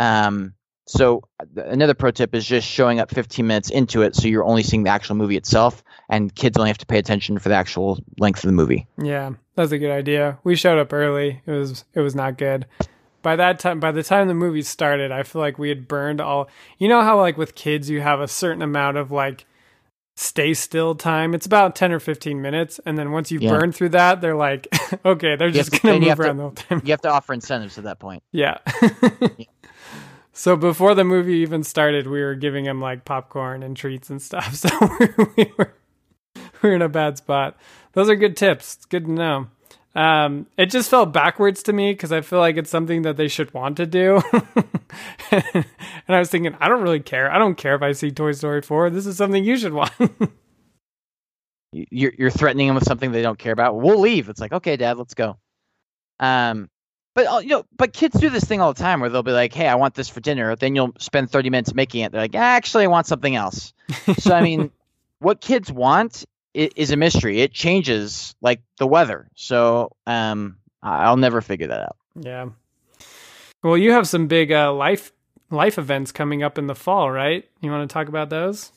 Um, 0.00 0.54
so 0.92 1.22
another 1.56 1.94
pro 1.94 2.10
tip 2.10 2.34
is 2.34 2.44
just 2.46 2.68
showing 2.68 3.00
up 3.00 3.10
15 3.10 3.46
minutes 3.46 3.70
into 3.70 4.02
it, 4.02 4.14
so 4.14 4.28
you're 4.28 4.44
only 4.44 4.62
seeing 4.62 4.82
the 4.82 4.90
actual 4.90 5.16
movie 5.16 5.36
itself, 5.36 5.82
and 6.10 6.34
kids 6.34 6.56
only 6.58 6.68
have 6.70 6.78
to 6.78 6.86
pay 6.86 6.98
attention 6.98 7.38
for 7.38 7.48
the 7.48 7.54
actual 7.54 7.98
length 8.18 8.44
of 8.44 8.48
the 8.48 8.52
movie. 8.52 8.86
Yeah, 9.02 9.30
that's 9.54 9.72
a 9.72 9.78
good 9.78 9.90
idea. 9.90 10.38
We 10.44 10.54
showed 10.56 10.78
up 10.78 10.92
early. 10.92 11.40
It 11.46 11.50
was 11.50 11.84
it 11.94 12.00
was 12.00 12.14
not 12.14 12.36
good. 12.38 12.66
By 13.22 13.36
that 13.36 13.58
time, 13.60 13.78
by 13.80 13.92
the 13.92 14.02
time 14.02 14.28
the 14.28 14.34
movie 14.34 14.62
started, 14.62 15.12
I 15.12 15.22
feel 15.22 15.40
like 15.40 15.58
we 15.58 15.68
had 15.68 15.86
burned 15.88 16.20
all. 16.20 16.48
You 16.78 16.88
know 16.88 17.02
how 17.02 17.18
like 17.18 17.36
with 17.38 17.54
kids, 17.54 17.88
you 17.88 18.00
have 18.00 18.20
a 18.20 18.28
certain 18.28 18.62
amount 18.62 18.96
of 18.96 19.10
like 19.12 19.46
stay 20.16 20.52
still 20.52 20.94
time. 20.94 21.32
It's 21.32 21.46
about 21.46 21.74
ten 21.76 21.92
or 21.92 22.00
fifteen 22.00 22.42
minutes, 22.42 22.80
and 22.84 22.98
then 22.98 23.12
once 23.12 23.30
you 23.30 23.38
Yeah. 23.38 23.50
burn 23.58 23.72
through 23.72 23.90
that, 23.90 24.20
they're 24.20 24.34
like, 24.36 24.66
okay, 25.04 25.36
they're 25.36 25.48
You 25.48 25.54
just 25.54 25.72
to- 25.72 25.78
gonna 25.80 26.00
move 26.00 26.08
have 26.08 26.18
to- 26.18 26.24
around 26.24 26.36
the 26.38 26.42
whole 26.42 26.50
time. 26.52 26.82
You 26.84 26.90
have 26.92 27.00
to 27.02 27.10
offer 27.10 27.32
incentives 27.32 27.78
at 27.78 27.84
that 27.84 27.98
point. 28.00 28.22
Yeah. 28.32 28.58
so 30.32 30.56
before 30.56 30.94
the 30.94 31.04
movie 31.04 31.36
even 31.36 31.62
started, 31.62 32.06
we 32.06 32.22
were 32.22 32.34
giving 32.34 32.64
him 32.64 32.80
like 32.80 33.04
popcorn 33.04 33.62
and 33.62 33.76
treats 33.76 34.10
and 34.10 34.20
stuff. 34.20 34.54
So 34.54 34.68
we 35.36 35.52
were 35.58 35.74
we 36.62 36.68
were 36.70 36.74
in 36.76 36.82
a 36.82 36.88
bad 36.88 37.18
spot. 37.18 37.56
Those 37.92 38.08
are 38.08 38.16
good 38.16 38.36
tips. 38.36 38.76
It's 38.76 38.86
good 38.86 39.06
to 39.06 39.10
know. 39.12 39.46
Um, 39.94 40.46
it 40.56 40.66
just 40.70 40.88
felt 40.88 41.12
backwards 41.12 41.62
to 41.64 41.72
me 41.74 41.92
because 41.92 42.12
I 42.12 42.22
feel 42.22 42.38
like 42.38 42.56
it's 42.56 42.70
something 42.70 43.02
that 43.02 43.16
they 43.18 43.28
should 43.28 43.52
want 43.52 43.76
to 43.76 43.84
do. 43.84 44.22
and 45.30 45.66
I 46.08 46.18
was 46.18 46.30
thinking, 46.30 46.56
I 46.60 46.68
don't 46.68 46.82
really 46.82 47.00
care. 47.00 47.30
I 47.30 47.38
don't 47.38 47.56
care 47.56 47.74
if 47.74 47.82
I 47.82 47.92
see 47.92 48.10
Toy 48.10 48.32
Story 48.32 48.62
4. 48.62 48.88
This 48.88 49.04
is 49.06 49.18
something 49.18 49.44
you 49.44 49.56
should 49.58 49.72
want. 49.74 49.92
You- 51.72 51.86
You're 51.90 52.12
you're 52.18 52.30
threatening 52.30 52.68
them 52.68 52.74
with 52.74 52.84
something 52.84 53.12
they 53.12 53.22
don't 53.22 53.38
care 53.38 53.52
about. 53.52 53.76
We'll 53.80 54.00
leave. 54.00 54.28
It's 54.30 54.40
like, 54.40 54.52
okay, 54.52 54.76
Dad, 54.76 54.96
let's 54.96 55.14
go. 55.14 55.36
Um, 56.20 56.68
but 57.14 57.26
uh, 57.26 57.38
you 57.38 57.48
know, 57.48 57.66
but 57.76 57.92
kids 57.92 58.18
do 58.18 58.30
this 58.30 58.44
thing 58.44 58.60
all 58.60 58.72
the 58.72 58.82
time 58.82 59.00
where 59.00 59.10
they'll 59.10 59.22
be 59.22 59.32
like, 59.32 59.52
"Hey, 59.52 59.68
I 59.68 59.74
want 59.74 59.94
this 59.94 60.08
for 60.08 60.20
dinner." 60.20 60.54
Then 60.56 60.74
you'll 60.74 60.94
spend 60.98 61.30
30 61.30 61.50
minutes 61.50 61.74
making 61.74 62.02
it. 62.02 62.12
They're 62.12 62.20
like, 62.20 62.34
"Actually, 62.34 62.84
I 62.84 62.88
want 62.88 63.06
something 63.06 63.36
else." 63.36 63.72
so 64.18 64.34
I 64.34 64.42
mean, 64.42 64.70
what 65.18 65.40
kids 65.40 65.70
want 65.70 66.24
is 66.54 66.90
a 66.90 66.96
mystery. 66.96 67.40
It 67.40 67.52
changes 67.52 68.34
like 68.40 68.60
the 68.78 68.86
weather. 68.86 69.28
So 69.34 69.92
um, 70.06 70.58
I'll 70.82 71.16
never 71.16 71.40
figure 71.40 71.68
that 71.68 71.80
out. 71.80 71.96
yeah. 72.14 72.48
Well, 73.62 73.78
you 73.78 73.92
have 73.92 74.08
some 74.08 74.26
big 74.26 74.50
uh, 74.50 74.72
life 74.72 75.12
life 75.50 75.78
events 75.78 76.12
coming 76.12 76.42
up 76.42 76.58
in 76.58 76.66
the 76.66 76.74
fall, 76.74 77.10
right? 77.10 77.48
You 77.60 77.70
want 77.70 77.88
to 77.88 77.92
talk 77.92 78.08
about 78.08 78.28
those? 78.30 78.72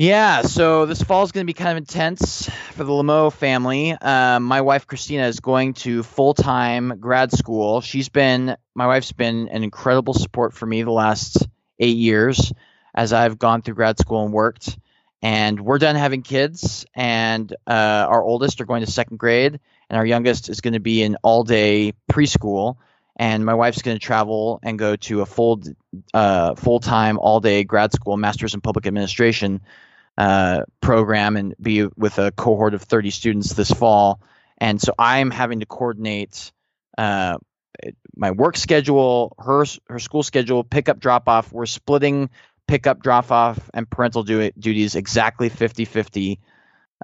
Yeah, 0.00 0.42
so 0.42 0.86
this 0.86 1.02
fall 1.02 1.24
is 1.24 1.32
going 1.32 1.44
to 1.44 1.52
be 1.52 1.54
kind 1.54 1.72
of 1.72 1.78
intense 1.78 2.48
for 2.70 2.84
the 2.84 2.92
Lamo 2.92 3.30
family. 3.30 3.90
Um, 3.90 4.44
my 4.44 4.60
wife 4.60 4.86
Christina 4.86 5.26
is 5.26 5.40
going 5.40 5.74
to 5.74 6.04
full 6.04 6.34
time 6.34 7.00
grad 7.00 7.32
school. 7.32 7.80
She's 7.80 8.08
been 8.08 8.56
my 8.76 8.86
wife's 8.86 9.10
been 9.10 9.48
an 9.48 9.64
incredible 9.64 10.14
support 10.14 10.54
for 10.54 10.66
me 10.66 10.84
the 10.84 10.92
last 10.92 11.48
eight 11.80 11.96
years 11.96 12.52
as 12.94 13.12
I've 13.12 13.40
gone 13.40 13.62
through 13.62 13.74
grad 13.74 13.98
school 13.98 14.24
and 14.24 14.32
worked. 14.32 14.78
And 15.20 15.58
we're 15.58 15.78
done 15.78 15.96
having 15.96 16.22
kids, 16.22 16.86
and 16.94 17.52
uh, 17.66 18.06
our 18.08 18.22
oldest 18.22 18.60
are 18.60 18.66
going 18.66 18.84
to 18.84 18.90
second 18.92 19.16
grade, 19.16 19.58
and 19.90 19.98
our 19.98 20.06
youngest 20.06 20.48
is 20.48 20.60
going 20.60 20.74
to 20.74 20.80
be 20.80 21.02
in 21.02 21.16
all 21.24 21.42
day 21.42 21.92
preschool. 22.08 22.76
And 23.16 23.44
my 23.44 23.54
wife's 23.54 23.82
going 23.82 23.98
to 23.98 24.00
travel 24.00 24.60
and 24.62 24.78
go 24.78 24.94
to 24.94 25.22
a 25.22 25.26
full 25.26 25.60
uh, 26.14 26.54
full 26.54 26.78
time 26.78 27.18
all 27.18 27.40
day 27.40 27.64
grad 27.64 27.92
school, 27.92 28.16
master's 28.16 28.54
in 28.54 28.60
public 28.60 28.86
administration 28.86 29.60
uh, 30.18 30.64
program 30.80 31.36
and 31.36 31.54
be 31.60 31.86
with 31.96 32.18
a 32.18 32.32
cohort 32.32 32.74
of 32.74 32.82
30 32.82 33.10
students 33.10 33.54
this 33.54 33.70
fall. 33.70 34.20
And 34.58 34.82
so 34.82 34.92
I'm 34.98 35.30
having 35.30 35.60
to 35.60 35.66
coordinate 35.66 36.50
uh, 36.98 37.38
my 38.16 38.32
work 38.32 38.56
schedule, 38.56 39.36
her 39.38 39.64
her 39.88 40.00
school 40.00 40.24
schedule, 40.24 40.64
pickup 40.64 40.98
drop 40.98 41.28
off. 41.28 41.52
We're 41.52 41.66
splitting 41.66 42.30
pickup 42.66 43.00
drop 43.00 43.30
off 43.30 43.70
and 43.72 43.88
parental 43.88 44.24
du- 44.24 44.50
duties 44.58 44.96
exactly 44.96 45.48
50 45.48 45.84
50 45.84 46.40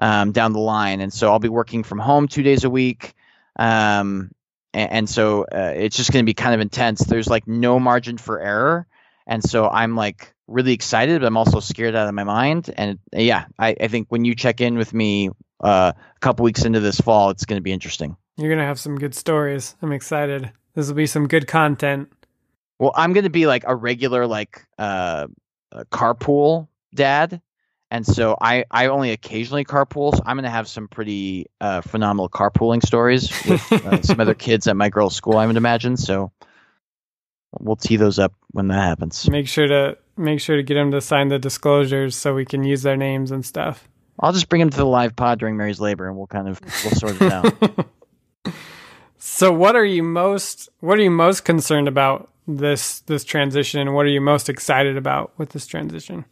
um, 0.01 0.33
down 0.33 0.51
the 0.51 0.59
line. 0.59 0.99
And 0.99 1.13
so 1.13 1.31
I'll 1.31 1.39
be 1.39 1.47
working 1.47 1.83
from 1.83 1.99
home 1.99 2.27
two 2.27 2.43
days 2.43 2.65
a 2.65 2.69
week. 2.69 3.13
Um, 3.57 4.31
and, 4.73 4.91
and 4.91 5.09
so 5.09 5.43
uh, 5.43 5.71
it's 5.73 5.95
just 5.95 6.11
going 6.11 6.25
to 6.25 6.29
be 6.29 6.33
kind 6.33 6.53
of 6.53 6.59
intense. 6.59 6.99
There's 6.99 7.29
like 7.29 7.47
no 7.47 7.79
margin 7.79 8.17
for 8.17 8.41
error. 8.41 8.87
And 9.25 9.41
so 9.41 9.69
I'm 9.69 9.95
like 9.95 10.34
really 10.47 10.73
excited, 10.73 11.21
but 11.21 11.27
I'm 11.27 11.37
also 11.37 11.59
scared 11.59 11.95
out 11.95 12.07
of 12.07 12.13
my 12.13 12.23
mind. 12.23 12.73
And 12.75 12.99
yeah, 13.11 13.45
I, 13.57 13.75
I 13.79 13.87
think 13.87 14.07
when 14.09 14.25
you 14.25 14.35
check 14.35 14.61
in 14.61 14.77
with 14.77 14.93
me 14.93 15.29
uh, 15.63 15.93
a 15.95 16.19
couple 16.19 16.43
weeks 16.43 16.65
into 16.65 16.79
this 16.79 16.99
fall, 16.99 17.29
it's 17.29 17.45
going 17.45 17.57
to 17.57 17.63
be 17.63 17.71
interesting. 17.71 18.15
You're 18.37 18.49
gonna 18.49 18.67
have 18.67 18.79
some 18.79 18.97
good 18.97 19.15
stories. 19.15 19.75
I'm 19.81 19.93
excited. 19.93 20.51
This 20.73 20.87
will 20.87 20.95
be 20.95 21.07
some 21.07 21.27
good 21.27 21.47
content. 21.47 22.11
Well, 22.79 22.91
I'm 22.93 23.13
going 23.13 23.23
to 23.23 23.29
be 23.29 23.47
like 23.47 23.63
a 23.65 23.73
regular 23.73 24.27
like 24.27 24.65
uh, 24.77 25.27
uh, 25.71 25.83
carpool 25.91 26.67
dad. 26.93 27.41
And 27.91 28.05
so 28.05 28.35
I, 28.39 28.65
I 28.69 28.87
only 28.87 29.11
occasionally 29.11 29.63
carpool. 29.63 30.13
So 30.13 30.21
I'm 30.25 30.35
going 30.35 30.43
to 30.43 30.49
have 30.49 30.67
some 30.67 30.89
pretty 30.89 31.45
uh, 31.61 31.79
phenomenal 31.79 32.27
carpooling 32.27 32.85
stories 32.85 33.29
with 33.47 33.71
uh, 33.71 34.01
some 34.01 34.19
other 34.19 34.33
kids 34.35 34.67
at 34.67 34.75
my 34.75 34.89
girls' 34.89 35.15
school, 35.15 35.37
I 35.37 35.45
would 35.45 35.55
imagine. 35.55 35.95
So 35.95 36.33
we'll 37.57 37.77
tee 37.77 37.95
those 37.95 38.19
up 38.19 38.33
when 38.51 38.67
that 38.67 38.81
happens. 38.81 39.29
Make 39.29 39.47
sure 39.47 39.67
to 39.67 39.97
make 40.17 40.39
sure 40.39 40.55
to 40.55 40.63
get 40.63 40.75
them 40.75 40.91
to 40.91 41.01
sign 41.01 41.27
the 41.27 41.39
disclosures 41.39 42.15
so 42.15 42.33
we 42.33 42.45
can 42.45 42.63
use 42.63 42.81
their 42.83 42.97
names 42.97 43.31
and 43.31 43.45
stuff. 43.45 43.87
I'll 44.19 44.33
just 44.33 44.47
bring 44.47 44.61
him 44.61 44.69
to 44.69 44.77
the 44.77 44.85
live 44.85 45.15
pod 45.15 45.39
during 45.39 45.57
Mary's 45.57 45.79
labor, 45.79 46.07
and 46.07 46.17
we'll 46.17 46.27
kind 46.27 46.47
of 46.47 46.59
we'll 46.83 46.93
sort 46.93 47.21
it 47.21 47.31
out. 47.31 47.87
So 49.27 49.51
what 49.51 49.75
are 49.75 49.83
you 49.83 50.03
most 50.03 50.69
what 50.81 50.99
are 50.99 51.01
you 51.01 51.09
most 51.09 51.45
concerned 51.45 51.87
about 51.87 52.29
this 52.47 52.99
this 53.01 53.23
transition 53.23 53.81
and 53.81 53.95
what 53.95 54.05
are 54.05 54.09
you 54.09 54.21
most 54.21 54.49
excited 54.49 54.97
about 54.97 55.33
with 55.39 55.49
this 55.49 55.65
transition? 55.65 56.25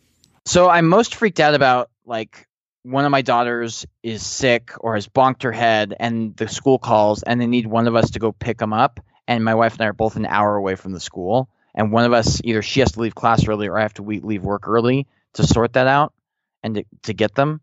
So 0.46 0.70
I'm 0.70 0.88
most 0.88 1.16
freaked 1.16 1.40
out 1.40 1.56
about 1.56 1.90
like 2.06 2.48
one 2.84 3.04
of 3.04 3.10
my 3.10 3.24
daughters 3.24 3.88
is 4.04 4.24
sick 4.24 4.74
or 4.80 4.94
has 4.94 5.08
bonked 5.08 5.42
her 5.42 5.52
head, 5.52 5.96
and 6.00 6.36
the 6.38 6.48
school 6.48 6.78
calls, 6.78 7.24
and 7.24 7.42
they 7.42 7.48
need 7.48 7.66
one 7.66 7.88
of 7.88 7.96
us 7.96 8.12
to 8.12 8.20
go 8.20 8.32
pick 8.32 8.60
them 8.60 8.74
up. 8.74 9.00
And 9.28 9.44
my 9.44 9.56
wife 9.56 9.74
and 9.74 9.82
I 9.82 9.88
are 9.88 9.94
both 9.94 10.16
an 10.16 10.28
hour 10.28 10.56
away 10.56 10.76
from 10.76 10.92
the 10.92 11.00
school, 11.00 11.50
and 11.76 11.92
one 11.92 12.06
of 12.06 12.14
us 12.14 12.42
either 12.44 12.62
she 12.62 12.80
has 12.80 12.92
to 12.94 13.00
leave 13.00 13.16
class 13.16 13.48
early 13.48 13.68
or 13.68 13.78
I 13.78 13.82
have 13.82 13.94
to 13.96 14.04
we- 14.04 14.20
leave 14.20 14.44
work 14.44 14.68
early 14.68 15.08
to 15.34 15.44
sort 15.44 15.74
that 15.74 15.88
out 15.88 16.14
and 16.64 16.76
to, 16.76 16.86
to 17.04 17.14
get 17.14 17.36
them. 17.36 17.62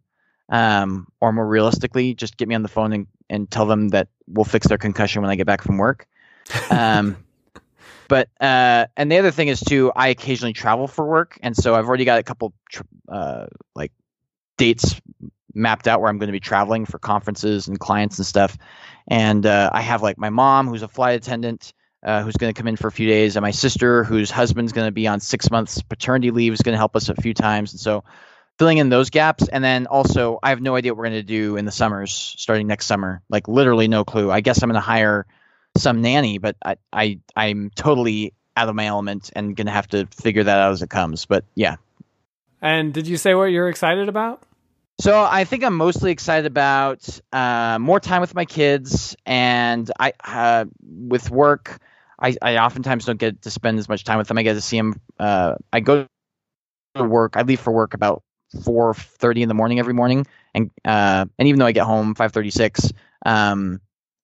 Um, 0.49 1.07
or 1.21 1.33
more 1.33 1.47
realistically, 1.47 2.15
just 2.15 2.37
get 2.37 2.49
me 2.49 2.57
on 2.57 2.63
the 2.63 2.69
phone 2.69 2.93
and, 2.93 3.07
and 3.29 3.49
tell 3.49 3.67
them 3.67 3.91
that 3.91 4.09
we'll 4.27 4.45
fix 4.45 4.67
their 4.67 4.79
concussion 4.79 5.23
when 5.23 5.31
I 5.31 5.37
get 5.37 5.47
back 5.47 5.63
from 5.63 5.79
work. 5.79 6.09
Um, 6.71 7.17
but 8.09 8.29
uh, 8.41 8.87
and 8.97 9.13
the 9.13 9.19
other 9.19 9.31
thing 9.31 9.47
is 9.47 9.61
too, 9.61 9.93
I 9.95 10.09
occasionally 10.09 10.53
travel 10.53 10.89
for 10.89 11.07
work, 11.07 11.39
and 11.41 11.57
so 11.57 11.77
I've 11.77 11.87
already 11.87 12.05
got 12.05 12.19
a 12.19 12.25
couple 12.25 12.53
tr- 12.69 12.83
uh, 13.09 13.47
like 13.77 13.93
dates 14.59 15.01
mapped 15.55 15.87
out 15.87 16.01
where 16.01 16.11
I'm 16.11 16.19
going 16.19 16.29
to 16.29 16.33
be 16.33 16.41
traveling 16.41 16.85
for 16.85 16.99
conferences 16.99 17.69
and 17.69 17.79
clients 17.79 18.19
and 18.19 18.27
stuff. 18.27 18.59
And 19.07 19.47
uh, 19.47 19.71
I 19.73 19.81
have 19.83 20.03
like 20.03 20.19
my 20.19 20.31
mom, 20.31 20.67
who's 20.67 20.83
a 20.83 20.89
flight 20.89 21.17
attendant, 21.17 21.73
uh, 22.03 22.23
who's 22.23 22.37
going 22.37 22.53
to 22.53 22.59
come 22.59 22.69
in 22.69 22.77
for 22.77 22.89
a 22.89 22.93
few 22.93 23.09
days, 23.09 23.37
and 23.37 23.43
my 23.43 23.51
sister, 23.51 24.05
whose 24.05 24.31
husband's 24.31 24.73
going 24.73 24.89
to 24.89 24.93
be 24.93 25.07
on 25.07 25.21
six 25.21 25.51
months 25.51 25.83
paternity 25.83 26.31
leave, 26.31 26.53
is 26.53 26.63
going 26.63 26.73
to 26.73 26.79
help 26.79 26.97
us 26.97 27.09
a 27.09 27.15
few 27.15 27.35
times. 27.35 27.73
And 27.73 27.81
so 27.81 28.05
filling 28.59 28.79
in 28.79 28.89
those 28.89 29.11
gaps, 29.11 29.49
and 29.49 29.63
then 29.63 29.87
also 29.87 30.39
I 30.43 30.51
have 30.51 30.61
no 30.61 30.77
idea 30.77 30.93
what 30.93 30.99
we're 30.99 31.11
going 31.11 31.21
to 31.21 31.23
do 31.23 31.57
in 31.57 31.65
the 31.65 31.73
summers, 31.73 32.13
starting 32.13 32.67
next 32.67 32.87
summer. 32.87 33.23
Like 33.29 33.49
literally 33.49 33.89
no 33.89 34.05
clue. 34.05 34.31
I 34.31 34.41
guess 34.41 34.63
I'm 34.63 34.69
going 34.69 34.75
to 34.75 34.81
hire 34.81 35.27
some 35.77 36.03
nanny, 36.03 36.39
but 36.39 36.57
I, 36.65 36.77
I 36.93 37.21
I'm 37.37 37.71
totally 37.75 38.35
out 38.57 38.69
of 38.69 38.75
my 38.75 38.87
element 38.87 39.31
and 39.35 39.55
going 39.57 39.67
to 39.67 39.73
have 39.73 39.89
to 39.89 40.07
figure 40.07 40.45
that 40.45 40.59
out 40.59 40.73
as 40.73 40.83
it 40.83 40.91
comes. 40.91 41.27
But 41.27 41.45
yeah, 41.55 41.77
And 42.61 42.93
did 42.93 43.07
you 43.07 43.17
say 43.17 43.35
what 43.35 43.45
you're 43.45 43.69
excited 43.69 44.09
about? 44.09 44.43
So 45.01 45.25
I 45.25 45.45
think 45.45 45.65
I'm 45.65 45.77
mostly 45.77 46.13
excited 46.13 46.45
about 46.45 47.21
uh, 47.33 47.79
more 47.81 48.01
time 48.01 48.21
with 48.21 48.35
my 48.35 48.45
kids, 48.45 49.17
and 49.25 49.91
I 49.99 50.13
uh, 50.23 50.67
with 50.83 51.31
work. 51.31 51.79
I, 52.21 52.37
I 52.43 52.59
oftentimes 52.59 53.07
don't 53.07 53.19
get 53.19 53.41
to 53.43 53.51
spend 53.51 53.79
as 53.79 53.89
much 53.89 54.05
time 54.05 54.19
with 54.19 54.29
them. 54.29 54.37
I 54.37 54.43
get 54.43 54.55
to 54.55 54.61
see 54.61 54.77
them. 54.77 55.01
Uh, 55.19 55.55
I 55.73 55.81
go 55.81 56.07
to 56.97 57.05
work. 57.05 57.39
I 57.39 57.43
leave 57.43 57.61
for 57.61 57.73
work 57.73 57.95
about 57.95 58.23
four 58.63 58.93
thirty 58.93 59.43
in 59.43 59.49
the 59.49 59.55
morning 59.55 59.79
every 59.79 59.95
morning, 59.95 60.27
and 60.55 60.71
uh, 60.85 61.25
and 61.39 61.49
even 61.49 61.59
though 61.59 61.67
I 61.67 61.73
get 61.73 61.87
home 61.87 62.15
five 62.15 62.33
thirty 62.33 62.51
six, 62.51 62.93
um, 63.25 63.81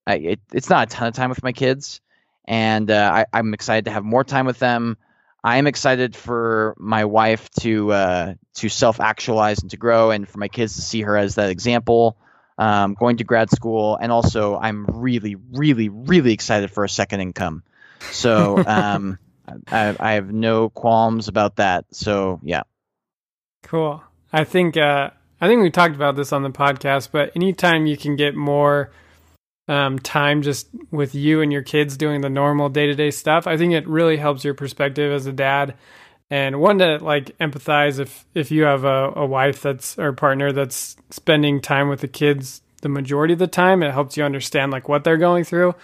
it, 0.06 0.40
it's 0.52 0.68
not 0.68 0.88
a 0.88 0.94
ton 0.94 1.08
of 1.08 1.14
time 1.14 1.30
with 1.30 1.42
my 1.42 1.52
kids, 1.52 2.02
and 2.46 2.90
uh, 2.90 3.10
I, 3.14 3.24
I'm 3.32 3.54
excited 3.54 3.86
to 3.86 3.92
have 3.92 4.04
more 4.04 4.24
time 4.24 4.44
with 4.44 4.58
them. 4.58 4.98
I 5.46 5.58
am 5.58 5.68
excited 5.68 6.16
for 6.16 6.74
my 6.76 7.04
wife 7.04 7.48
to 7.60 7.92
uh, 7.92 8.34
to 8.54 8.68
self 8.68 8.98
actualize 8.98 9.60
and 9.60 9.70
to 9.70 9.76
grow, 9.76 10.10
and 10.10 10.28
for 10.28 10.38
my 10.38 10.48
kids 10.48 10.74
to 10.74 10.82
see 10.82 11.02
her 11.02 11.16
as 11.16 11.36
that 11.36 11.50
example. 11.50 12.18
Um, 12.58 12.94
going 12.94 13.18
to 13.18 13.24
grad 13.24 13.50
school, 13.50 13.96
and 13.96 14.10
also 14.10 14.56
I'm 14.56 14.86
really, 14.86 15.36
really, 15.52 15.88
really 15.88 16.32
excited 16.32 16.72
for 16.72 16.82
a 16.82 16.88
second 16.88 17.20
income. 17.20 17.62
So 18.10 18.60
um, 18.66 19.20
I, 19.70 19.94
I 20.00 20.12
have 20.14 20.32
no 20.32 20.68
qualms 20.68 21.28
about 21.28 21.56
that. 21.56 21.84
So 21.92 22.40
yeah, 22.42 22.62
Cool. 23.62 24.02
I 24.32 24.42
think 24.42 24.76
uh, 24.76 25.10
I 25.40 25.46
think 25.46 25.62
we 25.62 25.70
talked 25.70 25.94
about 25.94 26.16
this 26.16 26.32
on 26.32 26.42
the 26.42 26.50
podcast, 26.50 27.10
but 27.12 27.30
anytime 27.36 27.86
you 27.86 27.96
can 27.96 28.16
get 28.16 28.34
more 28.34 28.90
um, 29.68 29.98
time 29.98 30.42
just 30.42 30.68
with 30.90 31.14
you 31.14 31.40
and 31.40 31.52
your 31.52 31.62
kids 31.62 31.96
doing 31.96 32.20
the 32.20 32.30
normal 32.30 32.68
day 32.68 32.86
to 32.86 32.94
day 32.94 33.10
stuff, 33.10 33.46
I 33.46 33.56
think 33.56 33.72
it 33.72 33.86
really 33.88 34.16
helps 34.16 34.44
your 34.44 34.54
perspective 34.54 35.12
as 35.12 35.26
a 35.26 35.32
dad. 35.32 35.74
And 36.30 36.60
one 36.60 36.78
to 36.78 36.98
like 36.98 37.36
empathize 37.38 38.00
if 38.00 38.26
if 38.34 38.50
you 38.50 38.64
have 38.64 38.84
a, 38.84 39.12
a 39.14 39.26
wife 39.26 39.62
that's 39.62 39.98
or 39.98 40.12
partner 40.12 40.52
that's 40.52 40.96
spending 41.10 41.60
time 41.60 41.88
with 41.88 42.00
the 42.00 42.08
kids 42.08 42.62
the 42.82 42.88
majority 42.88 43.32
of 43.32 43.38
the 43.38 43.46
time, 43.46 43.82
it 43.82 43.92
helps 43.92 44.16
you 44.16 44.24
understand 44.24 44.72
like 44.72 44.88
what 44.88 45.04
they're 45.04 45.16
going 45.16 45.44
through. 45.44 45.74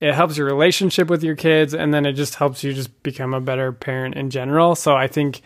It 0.00 0.14
helps 0.14 0.38
your 0.38 0.46
relationship 0.46 1.08
with 1.08 1.22
your 1.22 1.36
kids, 1.36 1.74
and 1.74 1.92
then 1.92 2.06
it 2.06 2.12
just 2.12 2.36
helps 2.36 2.64
you 2.64 2.72
just 2.72 3.02
become 3.02 3.34
a 3.34 3.40
better 3.40 3.72
parent 3.72 4.14
in 4.14 4.30
general. 4.30 4.74
So 4.74 4.94
I 4.94 5.06
think 5.06 5.42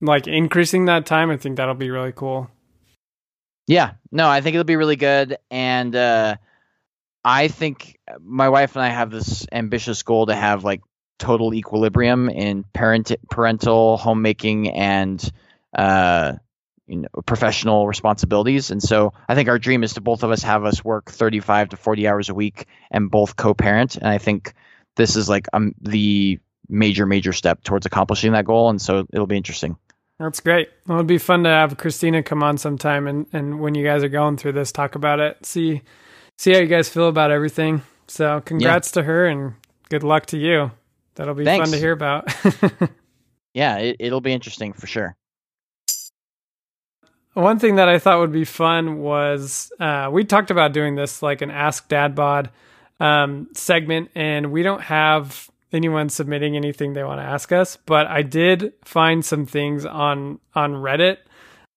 like 0.00 0.26
increasing 0.26 0.86
that 0.86 1.04
time, 1.04 1.30
I 1.30 1.36
think 1.36 1.56
that'll 1.56 1.74
be 1.74 1.90
really 1.90 2.12
cool. 2.12 2.50
yeah, 3.66 3.92
no, 4.10 4.28
I 4.28 4.40
think 4.40 4.54
it'll 4.54 4.64
be 4.64 4.76
really 4.76 4.96
good, 4.96 5.36
and 5.50 5.94
uh, 5.94 6.36
I 7.24 7.48
think 7.48 7.98
my 8.20 8.48
wife 8.48 8.76
and 8.76 8.84
I 8.84 8.88
have 8.88 9.10
this 9.10 9.46
ambitious 9.52 10.02
goal 10.02 10.26
to 10.26 10.34
have 10.34 10.64
like 10.64 10.80
total 11.18 11.54
equilibrium 11.54 12.28
in 12.28 12.64
parent 12.64 13.12
parental 13.30 13.96
homemaking 13.96 14.70
and 14.70 15.32
uh, 15.76 16.32
you 16.88 16.96
know 16.96 17.08
professional 17.24 17.86
responsibilities 17.86 18.72
and 18.72 18.82
so 18.82 19.12
i 19.28 19.36
think 19.36 19.48
our 19.48 19.58
dream 19.58 19.84
is 19.84 19.94
to 19.94 20.00
both 20.00 20.24
of 20.24 20.32
us 20.32 20.42
have 20.42 20.64
us 20.64 20.84
work 20.84 21.12
35 21.12 21.70
to 21.70 21.76
40 21.76 22.08
hours 22.08 22.28
a 22.28 22.34
week 22.34 22.66
and 22.90 23.08
both 23.08 23.36
co-parent 23.36 23.94
and 23.94 24.08
i 24.08 24.18
think 24.18 24.52
this 24.96 25.14
is 25.14 25.28
like 25.28 25.46
um, 25.52 25.74
the 25.80 26.40
major 26.68 27.06
major 27.06 27.32
step 27.32 27.62
towards 27.62 27.86
accomplishing 27.86 28.32
that 28.32 28.44
goal 28.44 28.68
and 28.68 28.82
so 28.82 29.06
it'll 29.12 29.26
be 29.26 29.36
interesting 29.36 29.76
That's 30.18 30.40
great. 30.40 30.68
Well, 30.86 30.98
it'd 30.98 31.08
be 31.08 31.18
fun 31.18 31.42
to 31.44 31.50
have 31.50 31.78
Christina 31.78 32.22
come 32.22 32.44
on 32.44 32.56
sometime, 32.56 33.08
and 33.08 33.26
and 33.32 33.60
when 33.60 33.74
you 33.74 33.82
guys 33.82 34.04
are 34.04 34.08
going 34.08 34.36
through 34.36 34.52
this, 34.52 34.70
talk 34.70 34.94
about 34.94 35.18
it. 35.18 35.44
See 35.44 35.82
see 36.42 36.52
how 36.52 36.58
you 36.58 36.66
guys 36.66 36.88
feel 36.88 37.08
about 37.08 37.30
everything. 37.30 37.82
So 38.08 38.40
congrats 38.40 38.92
to 38.92 39.02
her, 39.02 39.26
and 39.26 39.54
good 39.88 40.02
luck 40.02 40.26
to 40.26 40.38
you. 40.38 40.72
That'll 41.14 41.34
be 41.34 41.44
Thanks. 41.44 41.68
fun 41.68 41.72
to 41.72 41.78
hear 41.78 41.92
about. 41.92 42.34
yeah 43.54 43.76
it, 43.76 43.96
it'll 44.00 44.22
be 44.22 44.32
interesting 44.32 44.72
for 44.72 44.86
sure 44.86 45.14
One 47.34 47.58
thing 47.58 47.76
that 47.76 47.88
I 47.88 47.98
thought 47.98 48.18
would 48.20 48.32
be 48.32 48.44
fun 48.44 48.98
was 48.98 49.70
uh, 49.78 50.08
we 50.10 50.24
talked 50.24 50.50
about 50.50 50.72
doing 50.72 50.96
this 50.96 51.22
like 51.22 51.42
an 51.42 51.50
Ask 51.50 51.88
Dad 51.88 52.14
Bod 52.14 52.50
um, 52.98 53.48
segment, 53.54 54.10
and 54.14 54.52
we 54.52 54.62
don't 54.62 54.82
have 54.82 55.50
anyone 55.72 56.08
submitting 56.08 56.56
anything 56.56 56.92
they 56.92 57.04
want 57.04 57.20
to 57.20 57.24
ask 57.24 57.52
us. 57.52 57.78
But 57.86 58.06
I 58.06 58.22
did 58.22 58.72
find 58.84 59.24
some 59.24 59.46
things 59.46 59.86
on 59.86 60.40
on 60.54 60.72
Reddit. 60.74 61.18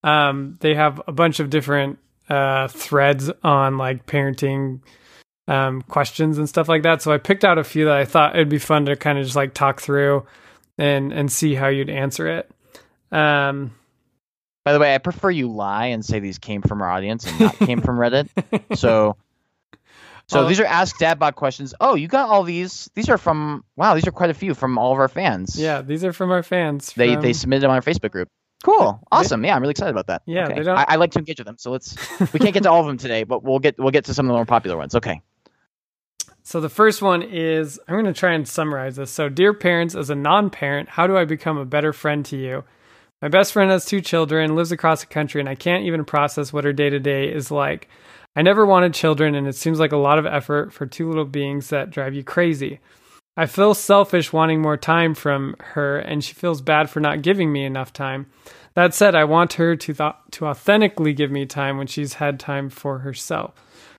Um, 0.04 0.58
they 0.60 0.76
have 0.76 1.02
a 1.08 1.12
bunch 1.12 1.40
of 1.40 1.50
different 1.50 2.00
uh, 2.30 2.68
threads 2.68 3.32
on 3.44 3.78
like 3.78 4.06
parenting 4.06 4.80
um, 5.48 5.82
questions 5.84 6.38
and 6.38 6.50
stuff 6.50 6.68
like 6.68 6.84
that. 6.84 7.02
So 7.02 7.12
I 7.12 7.18
picked 7.18 7.44
out 7.46 7.58
a 7.58 7.64
few 7.64 7.86
that 7.86 7.96
I 7.98 8.06
thought 8.06 8.36
it'd 8.36 8.50
be 8.50 8.58
fun 8.58 8.86
to 8.86 8.96
kind 8.96 9.18
of 9.20 9.26
just 9.26 9.36
like 9.36 9.54
talk 9.54 9.82
through 9.82 10.26
and 10.78 11.14
and 11.14 11.32
see 11.32 11.56
how 11.56 11.68
you'd 11.68 11.90
answer 11.90 12.28
it. 12.28 12.50
Um, 13.12 13.74
by 14.66 14.74
the 14.74 14.80
way 14.80 14.96
i 14.96 14.98
prefer 14.98 15.30
you 15.30 15.48
lie 15.48 15.86
and 15.86 16.04
say 16.04 16.20
these 16.20 16.40
came 16.40 16.64
from 16.64 16.82
our 16.82 16.90
audience 16.90 17.28
and 17.28 17.40
not 17.40 17.56
came 17.60 17.82
from 17.82 17.98
reddit 17.98 18.28
so 18.76 19.16
so 20.28 20.40
Well- 20.40 20.48
these 20.48 20.60
are 20.60 20.66
ask 20.66 20.98
Dad 20.98 21.20
Bod 21.20 21.36
questions 21.36 21.76
oh 21.80 21.94
you 21.94 22.08
got 22.08 22.30
all 22.30 22.42
these 22.42 22.90
these 22.96 23.08
are 23.08 23.20
from 23.20 23.64
wow 23.76 23.94
these 23.94 24.08
are 24.08 24.12
quite 24.12 24.32
a 24.32 24.34
few 24.34 24.56
from 24.56 24.80
all 24.80 24.92
of 24.92 24.98
our 24.98 25.08
fans 25.08 25.56
Yeah, 25.58 25.84
these 25.84 26.04
are 26.04 26.14
from 26.14 26.32
our 26.32 26.42
fans. 26.42 26.92
they 26.94 27.14
from- 27.14 27.22
they 27.22 27.34
submitted 27.34 27.62
them 27.62 27.70
on 27.70 27.76
our 27.76 27.82
facebook 27.84 28.10
group 28.12 28.28
cool 28.64 29.00
awesome 29.12 29.44
yeah 29.46 29.56
i'm 29.56 29.62
really 29.62 29.72
excited 29.72 29.92
about 29.92 30.08
that 30.08 30.22
Yeah, 30.26 30.48
okay. 30.48 30.70
I, 30.70 30.86
I 30.90 30.96
like 30.96 31.12
to 31.12 31.20
engage 31.20 31.40
with 31.40 31.46
them 31.48 31.58
so 31.58 31.72
let's 31.72 31.96
we 32.34 32.40
can't 32.40 32.54
get 32.54 32.64
to 32.64 32.72
all 32.72 32.82
of 32.82 32.88
them 32.88 32.98
today 32.98 33.24
but 33.24 33.44
we'll 33.44 33.60
get 33.60 33.78
we'll 33.78 33.92
get 33.92 34.06
to 34.06 34.14
some 34.14 34.26
of 34.26 34.30
the 34.30 34.36
more 34.36 34.46
popular 34.46 34.78
ones 34.78 34.96
okay 34.96 35.22
So 36.44 36.62
the 36.62 36.70
first 36.70 37.02
one 37.02 37.24
is 37.24 37.80
I'm 37.88 37.96
going 37.96 38.06
to 38.06 38.14
try 38.14 38.34
and 38.34 38.48
summarize 38.48 38.98
this. 38.98 39.10
So, 39.12 39.30
dear 39.30 39.54
parents, 39.54 39.96
as 39.96 40.12
a 40.12 40.16
non-parent, 40.16 40.90
how 40.90 41.08
do 41.08 41.18
I 41.18 41.26
become 41.26 41.58
a 41.58 41.66
better 41.66 41.92
friend 41.92 42.24
to 42.28 42.38
you? 42.38 42.64
My 43.22 43.30
best 43.30 43.52
friend 43.54 43.72
has 43.72 43.86
two 43.86 44.00
children, 44.02 44.56
lives 44.56 44.72
across 44.72 45.02
the 45.02 45.08
country, 45.08 45.40
and 45.42 45.50
I 45.50 45.56
can't 45.56 45.86
even 45.86 46.06
process 46.06 46.54
what 46.54 46.64
her 46.64 46.74
day 46.74 46.90
to 46.92 47.00
day 47.00 47.32
is 47.34 47.50
like. 47.50 47.90
I 48.36 48.44
never 48.44 48.66
wanted 48.66 48.94
children, 48.94 49.34
and 49.34 49.48
it 49.48 49.56
seems 49.56 49.80
like 49.80 49.92
a 49.92 49.98
lot 49.98 50.20
of 50.20 50.26
effort 50.28 50.72
for 50.72 50.86
two 50.86 51.08
little 51.08 51.26
beings 51.26 51.70
that 51.70 51.90
drive 51.90 52.14
you 52.14 52.24
crazy. 52.24 52.80
I 53.38 53.46
feel 53.48 53.74
selfish 53.74 54.32
wanting 54.32 54.62
more 54.62 54.78
time 54.78 55.14
from 55.14 55.56
her, 55.60 55.98
and 55.98 56.24
she 56.24 56.34
feels 56.34 56.62
bad 56.62 56.90
for 56.90 57.00
not 57.00 57.22
giving 57.22 57.52
me 57.52 57.66
enough 57.66 57.92
time. 57.92 58.28
That 58.76 58.94
said, 58.94 59.16
I 59.16 59.26
want 59.26 59.54
her 59.54 59.76
to 59.76 59.94
th- 59.94 60.14
to 60.32 60.48
authentically 60.48 61.14
give 61.14 61.32
me 61.32 61.46
time 61.46 61.78
when 61.78 61.88
she's 61.88 62.16
had 62.16 62.40
time 62.40 62.70
for 62.70 63.00
herself. 63.00 63.54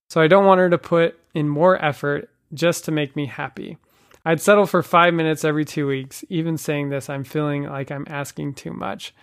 So 0.09 0.21
I 0.21 0.29
don't 0.29 0.47
want 0.47 0.61
her 0.61 0.71
to 0.71 0.79
put 0.79 1.19
in 1.35 1.49
more 1.49 1.83
effort 1.85 2.31
just 2.55 2.85
to 2.85 2.93
make 2.93 3.17
me 3.17 3.27
happy. 3.27 3.77
I'd 4.25 4.41
settle 4.41 4.67
for 4.67 4.83
five 4.83 5.15
minutes 5.15 5.45
every 5.45 5.65
two 5.65 5.87
weeks. 5.87 6.25
Even 6.29 6.57
saying 6.57 6.89
this, 6.89 7.09
I'm 7.09 7.25
feeling 7.25 7.65
like 7.65 7.91
I'm 7.91 8.07
asking 8.09 8.55
too 8.55 8.73
much. 8.73 9.15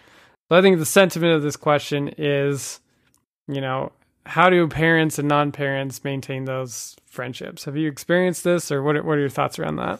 So 0.50 0.58
I 0.58 0.62
think 0.62 0.78
the 0.78 0.86
sentiment 0.86 1.34
of 1.34 1.42
this 1.42 1.56
question 1.56 2.14
is, 2.18 2.80
you 3.48 3.62
know, 3.62 3.92
how 4.26 4.50
do 4.50 4.68
parents 4.68 5.20
and 5.20 5.28
non-parents 5.28 6.04
maintain 6.04 6.46
those 6.46 6.96
friendships? 7.06 7.66
Have 7.66 7.78
you 7.78 7.90
experienced 7.90 8.44
this, 8.44 8.72
or 8.72 8.82
what? 8.84 8.96
Are, 8.96 9.04
what 9.04 9.18
are 9.18 9.22
your 9.22 9.30
thoughts 9.30 9.60
around 9.60 9.78
that? 9.78 10.00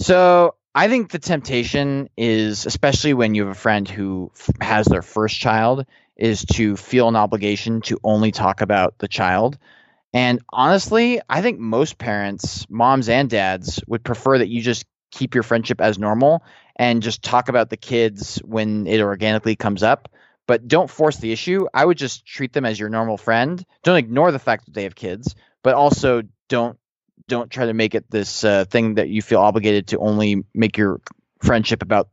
So 0.00 0.54
I 0.74 0.88
think 0.88 1.10
the 1.10 1.18
temptation 1.18 2.08
is, 2.16 2.66
especially 2.66 3.14
when 3.14 3.34
you 3.34 3.46
have 3.46 3.56
a 3.56 3.58
friend 3.58 3.88
who 3.88 4.30
f- 4.34 4.50
has 4.60 4.86
their 4.86 5.02
first 5.02 5.38
child, 5.40 5.86
is 6.16 6.44
to 6.44 6.76
feel 6.76 7.08
an 7.08 7.16
obligation 7.16 7.80
to 7.82 7.98
only 8.04 8.30
talk 8.30 8.60
about 8.60 8.98
the 8.98 9.08
child. 9.08 9.58
And 10.12 10.40
honestly, 10.50 11.20
I 11.28 11.42
think 11.42 11.58
most 11.58 11.98
parents, 11.98 12.66
moms 12.70 13.08
and 13.08 13.28
dads, 13.28 13.82
would 13.86 14.04
prefer 14.04 14.38
that 14.38 14.48
you 14.48 14.62
just 14.62 14.86
keep 15.10 15.34
your 15.34 15.42
friendship 15.42 15.80
as 15.80 15.98
normal 15.98 16.42
and 16.76 17.02
just 17.02 17.22
talk 17.22 17.48
about 17.48 17.70
the 17.70 17.76
kids 17.76 18.38
when 18.44 18.86
it 18.86 19.00
organically 19.00 19.56
comes 19.56 19.82
up. 19.82 20.08
But 20.46 20.68
don't 20.68 20.88
force 20.88 21.16
the 21.16 21.32
issue. 21.32 21.66
I 21.74 21.84
would 21.84 21.98
just 21.98 22.24
treat 22.24 22.52
them 22.52 22.64
as 22.64 22.78
your 22.78 22.88
normal 22.88 23.16
friend. 23.16 23.64
Don't 23.82 23.96
ignore 23.96 24.30
the 24.32 24.38
fact 24.38 24.66
that 24.66 24.74
they 24.74 24.84
have 24.84 24.94
kids, 24.94 25.34
but 25.62 25.74
also 25.74 26.22
don't 26.48 26.78
don't 27.28 27.50
try 27.50 27.66
to 27.66 27.74
make 27.74 27.94
it 27.94 28.08
this 28.08 28.44
uh, 28.44 28.64
thing 28.66 28.94
that 28.94 29.08
you 29.08 29.20
feel 29.20 29.40
obligated 29.40 29.88
to 29.88 29.98
only 29.98 30.44
make 30.54 30.76
your 30.76 31.00
friendship 31.40 31.82
about 31.82 32.08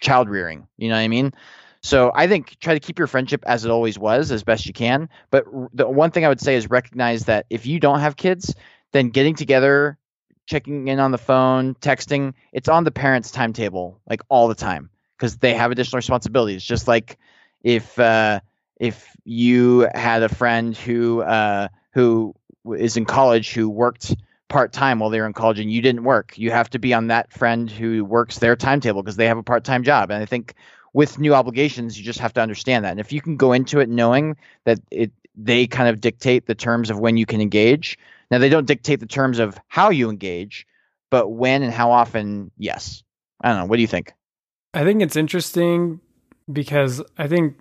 child 0.00 0.28
rearing. 0.28 0.66
You 0.76 0.88
know 0.88 0.96
what 0.96 1.00
I 1.00 1.08
mean? 1.08 1.32
So 1.82 2.12
I 2.14 2.28
think 2.28 2.58
try 2.60 2.74
to 2.74 2.80
keep 2.80 2.98
your 2.98 3.06
friendship 3.06 3.44
as 3.46 3.64
it 3.64 3.70
always 3.70 3.98
was 3.98 4.32
as 4.32 4.42
best 4.42 4.66
you 4.66 4.72
can. 4.72 5.08
But 5.30 5.44
the 5.72 5.88
one 5.88 6.10
thing 6.10 6.24
I 6.24 6.28
would 6.28 6.40
say 6.40 6.56
is 6.56 6.68
recognize 6.68 7.26
that 7.26 7.46
if 7.50 7.66
you 7.66 7.78
don't 7.80 8.00
have 8.00 8.16
kids, 8.16 8.54
then 8.92 9.10
getting 9.10 9.34
together, 9.34 9.98
checking 10.46 10.88
in 10.88 10.98
on 10.98 11.10
the 11.10 11.18
phone, 11.18 11.74
texting, 11.74 12.34
it's 12.52 12.68
on 12.68 12.84
the 12.84 12.90
parents' 12.90 13.30
timetable 13.30 14.00
like 14.08 14.22
all 14.28 14.48
the 14.48 14.54
time 14.54 14.90
because 15.18 15.36
they 15.36 15.54
have 15.54 15.70
additional 15.70 15.98
responsibilities. 15.98 16.64
Just 16.64 16.88
like 16.88 17.18
if 17.64 17.98
uh, 17.98 18.38
if 18.78 19.08
you 19.24 19.88
had 19.92 20.22
a 20.22 20.28
friend 20.28 20.76
who 20.76 21.22
uh, 21.22 21.68
who 21.92 22.34
is 22.76 22.96
in 22.96 23.06
college 23.06 23.52
who 23.52 23.68
worked 23.68 24.14
part 24.48 24.72
time 24.72 25.00
while 25.00 25.10
they 25.10 25.18
were 25.18 25.26
in 25.26 25.32
college 25.32 25.58
and 25.58 25.72
you 25.72 25.82
didn't 25.82 26.04
work, 26.04 26.38
you 26.38 26.50
have 26.52 26.70
to 26.70 26.78
be 26.78 26.94
on 26.94 27.08
that 27.08 27.32
friend 27.32 27.68
who 27.68 28.04
works 28.04 28.38
their 28.38 28.54
timetable 28.54 29.02
because 29.02 29.16
they 29.16 29.26
have 29.26 29.38
a 29.38 29.42
part 29.42 29.64
time 29.64 29.82
job. 29.82 30.10
And 30.10 30.22
I 30.22 30.26
think 30.26 30.54
with 30.92 31.18
new 31.18 31.34
obligations, 31.34 31.98
you 31.98 32.04
just 32.04 32.20
have 32.20 32.34
to 32.34 32.40
understand 32.40 32.84
that. 32.84 32.92
And 32.92 33.00
if 33.00 33.12
you 33.12 33.20
can 33.20 33.36
go 33.36 33.52
into 33.52 33.80
it 33.80 33.88
knowing 33.88 34.36
that 34.64 34.78
it 34.92 35.10
they 35.36 35.66
kind 35.66 35.88
of 35.88 36.00
dictate 36.00 36.46
the 36.46 36.54
terms 36.54 36.90
of 36.90 37.00
when 37.00 37.16
you 37.16 37.26
can 37.26 37.40
engage. 37.40 37.98
Now 38.30 38.38
they 38.38 38.48
don't 38.48 38.66
dictate 38.66 39.00
the 39.00 39.06
terms 39.06 39.38
of 39.38 39.58
how 39.66 39.90
you 39.90 40.08
engage, 40.08 40.66
but 41.10 41.28
when 41.28 41.62
and 41.62 41.72
how 41.72 41.90
often, 41.90 42.52
yes. 42.56 43.02
I 43.40 43.48
don't 43.48 43.58
know. 43.58 43.64
What 43.66 43.76
do 43.76 43.82
you 43.82 43.88
think? 43.88 44.12
I 44.72 44.84
think 44.84 45.02
it's 45.02 45.16
interesting 45.16 46.00
because 46.52 47.02
I 47.18 47.28
think 47.28 47.56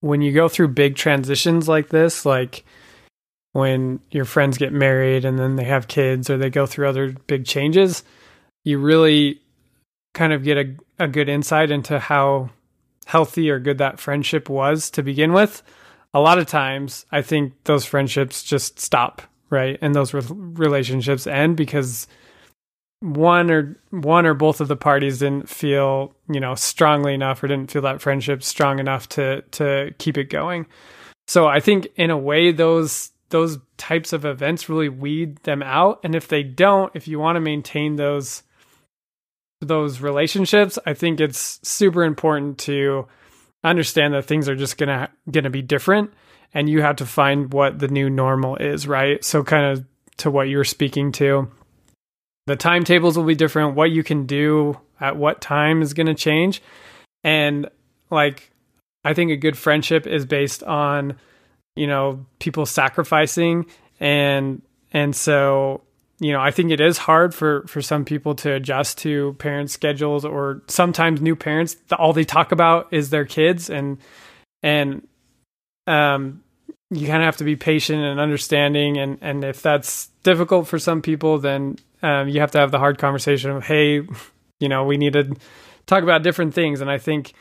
when 0.00 0.20
you 0.20 0.32
go 0.32 0.48
through 0.48 0.68
big 0.68 0.96
transitions 0.96 1.68
like 1.68 1.88
this, 1.88 2.26
like 2.26 2.64
when 3.52 4.00
your 4.10 4.24
friends 4.24 4.58
get 4.58 4.72
married 4.72 5.24
and 5.24 5.38
then 5.38 5.56
they 5.56 5.64
have 5.64 5.88
kids 5.88 6.30
or 6.30 6.36
they 6.36 6.50
go 6.50 6.66
through 6.66 6.88
other 6.88 7.12
big 7.26 7.44
changes, 7.44 8.02
you 8.64 8.78
really 8.78 9.40
kind 10.14 10.32
of 10.32 10.42
get 10.42 10.58
a, 10.58 11.04
a 11.04 11.08
good 11.08 11.28
insight 11.28 11.70
into 11.70 11.98
how 11.98 12.50
healthy 13.06 13.50
or 13.50 13.58
good 13.58 13.78
that 13.78 14.00
friendship 14.00 14.48
was 14.48 14.90
to 14.90 15.02
begin 15.02 15.32
with, 15.32 15.62
a 16.14 16.20
lot 16.20 16.38
of 16.38 16.46
times 16.46 17.06
I 17.10 17.22
think 17.22 17.54
those 17.64 17.84
friendships 17.84 18.42
just 18.42 18.78
stop, 18.78 19.22
right? 19.50 19.78
And 19.80 19.94
those 19.94 20.14
re- 20.14 20.22
relationships 20.28 21.26
end 21.26 21.56
because 21.56 22.06
one 23.02 23.50
or 23.50 23.76
one 23.90 24.26
or 24.26 24.34
both 24.34 24.60
of 24.60 24.68
the 24.68 24.76
parties 24.76 25.18
didn't 25.18 25.48
feel, 25.48 26.14
you 26.30 26.38
know, 26.38 26.54
strongly 26.54 27.14
enough 27.14 27.42
or 27.42 27.48
didn't 27.48 27.70
feel 27.70 27.82
that 27.82 28.00
friendship 28.00 28.42
strong 28.42 28.78
enough 28.78 29.08
to 29.10 29.42
to 29.42 29.92
keep 29.98 30.16
it 30.16 30.30
going. 30.30 30.66
So 31.26 31.46
I 31.46 31.60
think 31.60 31.88
in 31.96 32.10
a 32.10 32.16
way 32.16 32.52
those 32.52 33.10
those 33.30 33.58
types 33.76 34.12
of 34.12 34.24
events 34.24 34.68
really 34.68 34.88
weed 34.88 35.36
them 35.42 35.62
out 35.62 36.00
and 36.04 36.14
if 36.14 36.28
they 36.28 36.42
don't, 36.42 36.92
if 36.94 37.08
you 37.08 37.18
want 37.18 37.36
to 37.36 37.40
maintain 37.40 37.96
those 37.96 38.44
those 39.60 40.00
relationships, 40.00 40.78
I 40.86 40.94
think 40.94 41.20
it's 41.20 41.58
super 41.62 42.04
important 42.04 42.58
to 42.58 43.06
understand 43.64 44.14
that 44.14 44.26
things 44.26 44.48
are 44.48 44.56
just 44.56 44.76
gonna 44.76 45.08
gonna 45.30 45.50
be 45.50 45.62
different, 45.62 46.12
and 46.54 46.68
you 46.68 46.82
have 46.82 46.96
to 46.96 47.06
find 47.06 47.52
what 47.52 47.78
the 47.78 47.88
new 47.88 48.10
normal 48.10 48.56
is, 48.56 48.86
right? 48.86 49.24
So, 49.24 49.42
kind 49.42 49.66
of 49.66 49.84
to 50.18 50.30
what 50.30 50.48
you're 50.48 50.64
speaking 50.64 51.12
to, 51.12 51.50
the 52.46 52.56
timetables 52.56 53.16
will 53.16 53.24
be 53.24 53.34
different. 53.34 53.74
What 53.74 53.90
you 53.90 54.02
can 54.02 54.26
do 54.26 54.78
at 55.00 55.16
what 55.16 55.40
time 55.40 55.82
is 55.82 55.94
gonna 55.94 56.14
change, 56.14 56.62
and 57.24 57.68
like 58.10 58.50
I 59.04 59.14
think 59.14 59.30
a 59.30 59.36
good 59.36 59.58
friendship 59.58 60.06
is 60.06 60.26
based 60.26 60.62
on 60.62 61.18
you 61.76 61.86
know 61.86 62.26
people 62.38 62.66
sacrificing 62.66 63.66
and 64.00 64.62
and 64.92 65.14
so 65.14 65.82
you 66.22 66.30
know, 66.30 66.40
I 66.40 66.52
think 66.52 66.70
it 66.70 66.80
is 66.80 66.98
hard 66.98 67.34
for 67.34 67.66
for 67.66 67.82
some 67.82 68.04
people 68.04 68.36
to 68.36 68.52
adjust 68.52 68.98
to 68.98 69.34
parents' 69.40 69.72
schedules, 69.72 70.24
or 70.24 70.62
sometimes 70.68 71.20
new 71.20 71.34
parents. 71.34 71.76
All 71.98 72.12
they 72.12 72.22
talk 72.24 72.52
about 72.52 72.92
is 72.92 73.10
their 73.10 73.24
kids, 73.24 73.68
and 73.68 73.98
and 74.62 75.06
um, 75.88 76.44
you 76.90 77.08
kind 77.08 77.22
of 77.22 77.26
have 77.26 77.38
to 77.38 77.44
be 77.44 77.56
patient 77.56 78.04
and 78.04 78.20
understanding. 78.20 78.98
And 78.98 79.18
and 79.20 79.42
if 79.42 79.62
that's 79.62 80.10
difficult 80.22 80.68
for 80.68 80.78
some 80.78 81.02
people, 81.02 81.40
then 81.40 81.76
um, 82.02 82.28
you 82.28 82.40
have 82.40 82.50
to 82.52 82.58
have 82.58 82.70
the 82.70 82.78
hard 82.78 82.98
conversation 82.98 83.50
of, 83.50 83.64
hey, 83.64 84.06
you 84.60 84.68
know, 84.68 84.84
we 84.84 84.96
need 84.96 85.12
to 85.14 85.34
talk 85.86 86.02
about 86.02 86.22
different 86.22 86.54
things. 86.54 86.80
And 86.80 86.90
I 86.90 86.98
think 86.98 87.32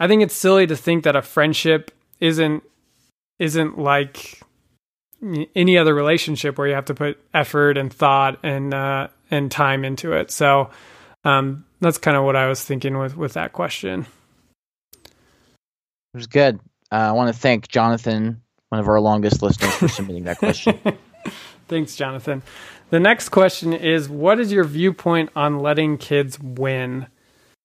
I 0.00 0.06
think 0.06 0.22
it's 0.22 0.34
silly 0.34 0.66
to 0.66 0.76
think 0.76 1.04
that 1.04 1.16
a 1.16 1.22
friendship 1.22 1.90
isn't 2.20 2.62
isn't 3.38 3.78
like 3.78 4.40
any 5.54 5.76
other 5.76 5.94
relationship 5.94 6.58
where 6.58 6.68
you 6.68 6.74
have 6.74 6.84
to 6.86 6.94
put 6.94 7.18
effort 7.34 7.76
and 7.76 7.92
thought 7.92 8.38
and 8.42 8.72
uh, 8.72 9.08
and 9.30 9.50
time 9.50 9.84
into 9.84 10.12
it. 10.12 10.30
So 10.30 10.70
um, 11.24 11.64
that's 11.80 11.98
kind 11.98 12.16
of 12.16 12.24
what 12.24 12.36
I 12.36 12.46
was 12.46 12.62
thinking 12.62 12.98
with 12.98 13.16
with 13.16 13.34
that 13.34 13.52
question. 13.52 14.06
It 15.04 16.16
was 16.16 16.26
good. 16.26 16.60
Uh, 16.90 16.94
I 16.94 17.12
want 17.12 17.34
to 17.34 17.38
thank 17.38 17.68
Jonathan, 17.68 18.40
one 18.70 18.80
of 18.80 18.88
our 18.88 19.00
longest 19.00 19.42
listeners, 19.42 19.74
for 19.74 19.88
submitting 19.88 20.24
that 20.24 20.38
question. 20.38 20.78
Thanks, 21.68 21.94
Jonathan. 21.96 22.42
The 22.90 22.98
next 22.98 23.28
question 23.28 23.72
is: 23.74 24.08
What 24.08 24.40
is 24.40 24.50
your 24.50 24.64
viewpoint 24.64 25.30
on 25.36 25.60
letting 25.60 25.98
kids 25.98 26.38
win? 26.40 27.06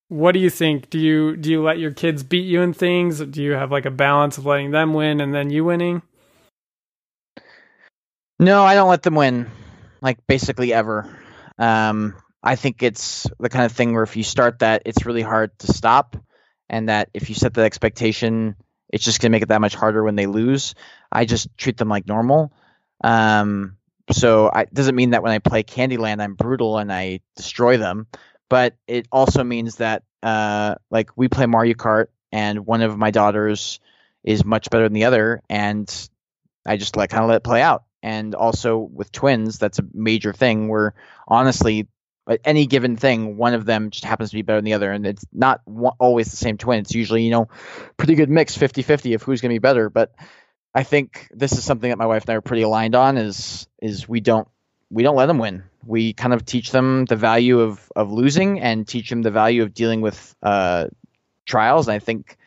What 0.10 0.34
do 0.34 0.40
you 0.40 0.50
think? 0.50 0.90
Do 0.90 1.00
you 1.00 1.38
do 1.38 1.50
you 1.50 1.64
let 1.64 1.80
your 1.80 1.92
kids 1.92 2.22
beat 2.22 2.46
you 2.46 2.62
in 2.62 2.74
things? 2.74 3.20
Do 3.20 3.42
you 3.42 3.54
have 3.54 3.72
like 3.72 3.86
a 3.86 3.92
balance 3.92 4.38
of 4.38 4.46
letting 4.46 4.72
them 4.72 4.94
win 4.94 5.22
and 5.22 5.34
then 5.34 5.50
you 5.50 5.64
winning? 5.64 6.02
No, 8.40 8.64
I 8.64 8.76
don't 8.76 8.90
let 8.90 9.04
them 9.04 9.16
win, 9.16 9.50
like 10.02 10.20
basically 10.28 10.74
ever. 10.74 11.18
Um, 11.58 12.16
I 12.44 12.56
think 12.58 12.84
it's 12.84 13.26
the 13.40 13.50
kind 13.50 13.64
of 13.64 13.72
thing 13.72 13.94
where 13.94 14.04
if 14.04 14.18
you 14.18 14.24
start 14.24 14.60
that, 14.60 14.82
it's 14.86 15.06
really 15.06 15.22
hard 15.22 15.58
to 15.60 15.72
stop, 15.72 16.18
and 16.70 16.90
that 16.90 17.10
if 17.14 17.30
you 17.30 17.36
set 17.36 17.54
the 17.54 17.62
expectation, 17.62 18.56
it's 18.90 19.06
just 19.06 19.22
gonna 19.22 19.32
make 19.32 19.44
it 19.44 19.50
that 19.50 19.62
much 19.62 19.76
harder 19.76 20.04
when 20.04 20.16
they 20.16 20.26
lose. 20.26 20.76
I 21.10 21.24
just 21.24 21.48
treat 21.58 21.78
them 21.78 21.88
like 21.88 22.06
normal. 22.06 22.52
Um, 23.02 23.78
so 24.12 24.50
it 24.50 24.74
doesn't 24.74 24.96
mean 24.96 25.12
that 25.12 25.24
when 25.24 25.32
I 25.32 25.40
play 25.40 25.64
Candyland, 25.64 26.22
I'm 26.22 26.36
brutal 26.36 26.78
and 26.78 26.92
I 26.92 27.22
destroy 27.36 27.78
them, 27.78 28.08
but 28.50 28.76
it 28.88 29.08
also 29.12 29.44
means 29.44 29.78
that 29.78 30.04
uh, 30.22 30.76
like 30.90 31.12
we 31.16 31.28
play 31.28 31.46
Mario 31.46 31.74
Kart, 31.74 32.08
and 32.32 32.66
one 32.66 32.82
of 32.82 32.98
my 32.98 33.12
daughters 33.12 33.80
is 34.24 34.44
much 34.44 34.70
better 34.70 34.86
than 34.86 34.94
the 34.94 35.06
other, 35.06 35.42
and 35.50 36.10
I 36.66 36.78
just 36.78 36.96
like 36.96 37.10
kind 37.10 37.24
of 37.24 37.30
let 37.30 37.38
it 37.38 37.44
play 37.44 37.62
out. 37.62 37.84
And 38.02 38.36
also 38.36 38.78
with 38.78 39.12
twins 39.12 39.60
that's 39.60 39.80
a 39.80 39.86
major 39.94 40.34
thing 40.34 40.68
where 40.68 40.94
honestly 41.26 41.88
any 42.44 42.66
given 42.66 42.98
thing 42.98 43.38
one 43.38 43.54
of 43.54 43.66
them 43.66 43.90
just 43.92 44.04
happens 44.06 44.30
to 44.30 44.36
be 44.36 44.42
better 44.42 44.58
than 44.58 44.66
the 44.66 44.74
other 44.74 44.92
and 44.92 45.06
it's 45.06 45.26
not 45.32 45.62
always 46.00 46.30
the 46.30 46.38
same 46.38 46.58
twin. 46.58 46.80
It's 46.80 46.94
usually 46.94 47.24
you 47.24 47.32
know 47.32 47.48
pretty 47.96 48.16
good 48.16 48.30
mix 48.30 48.58
50-50 48.58 49.16
of 49.16 49.24
who's 49.24 49.40
going 49.40 49.52
to 49.52 49.56
be 49.56 49.60
better 49.60 49.90
but 49.90 50.14
i 50.74 50.84
think 50.84 51.28
this 51.32 51.54
is 51.54 51.64
something 51.64 51.90
that 51.90 51.98
my 51.98 52.06
wife 52.06 52.24
and 52.24 52.32
i 52.32 52.36
are 52.36 52.42
pretty 52.42 52.64
aligned 52.64 52.96
on 52.96 53.18
is 53.18 53.68
is 53.82 54.08
we 54.08 54.20
don't 54.20 54.48
we 54.90 55.04
don't 55.04 55.16
let 55.16 55.28
them 55.28 55.38
win 55.38 55.64
we 55.86 56.14
kind 56.14 56.34
of 56.34 56.46
teach 56.46 56.72
them 56.72 57.06
the 57.06 57.16
value 57.16 57.60
of 57.60 57.92
of 57.96 58.12
losing 58.12 58.60
and 58.60 58.88
teach 58.88 59.10
them 59.10 59.22
the 59.22 59.32
value 59.32 59.64
of 59.64 59.74
dealing 59.74 60.02
with 60.02 60.36
uh 60.44 60.88
trials 61.46 61.88
and 61.88 61.96
i 61.96 62.00
think 62.00 62.38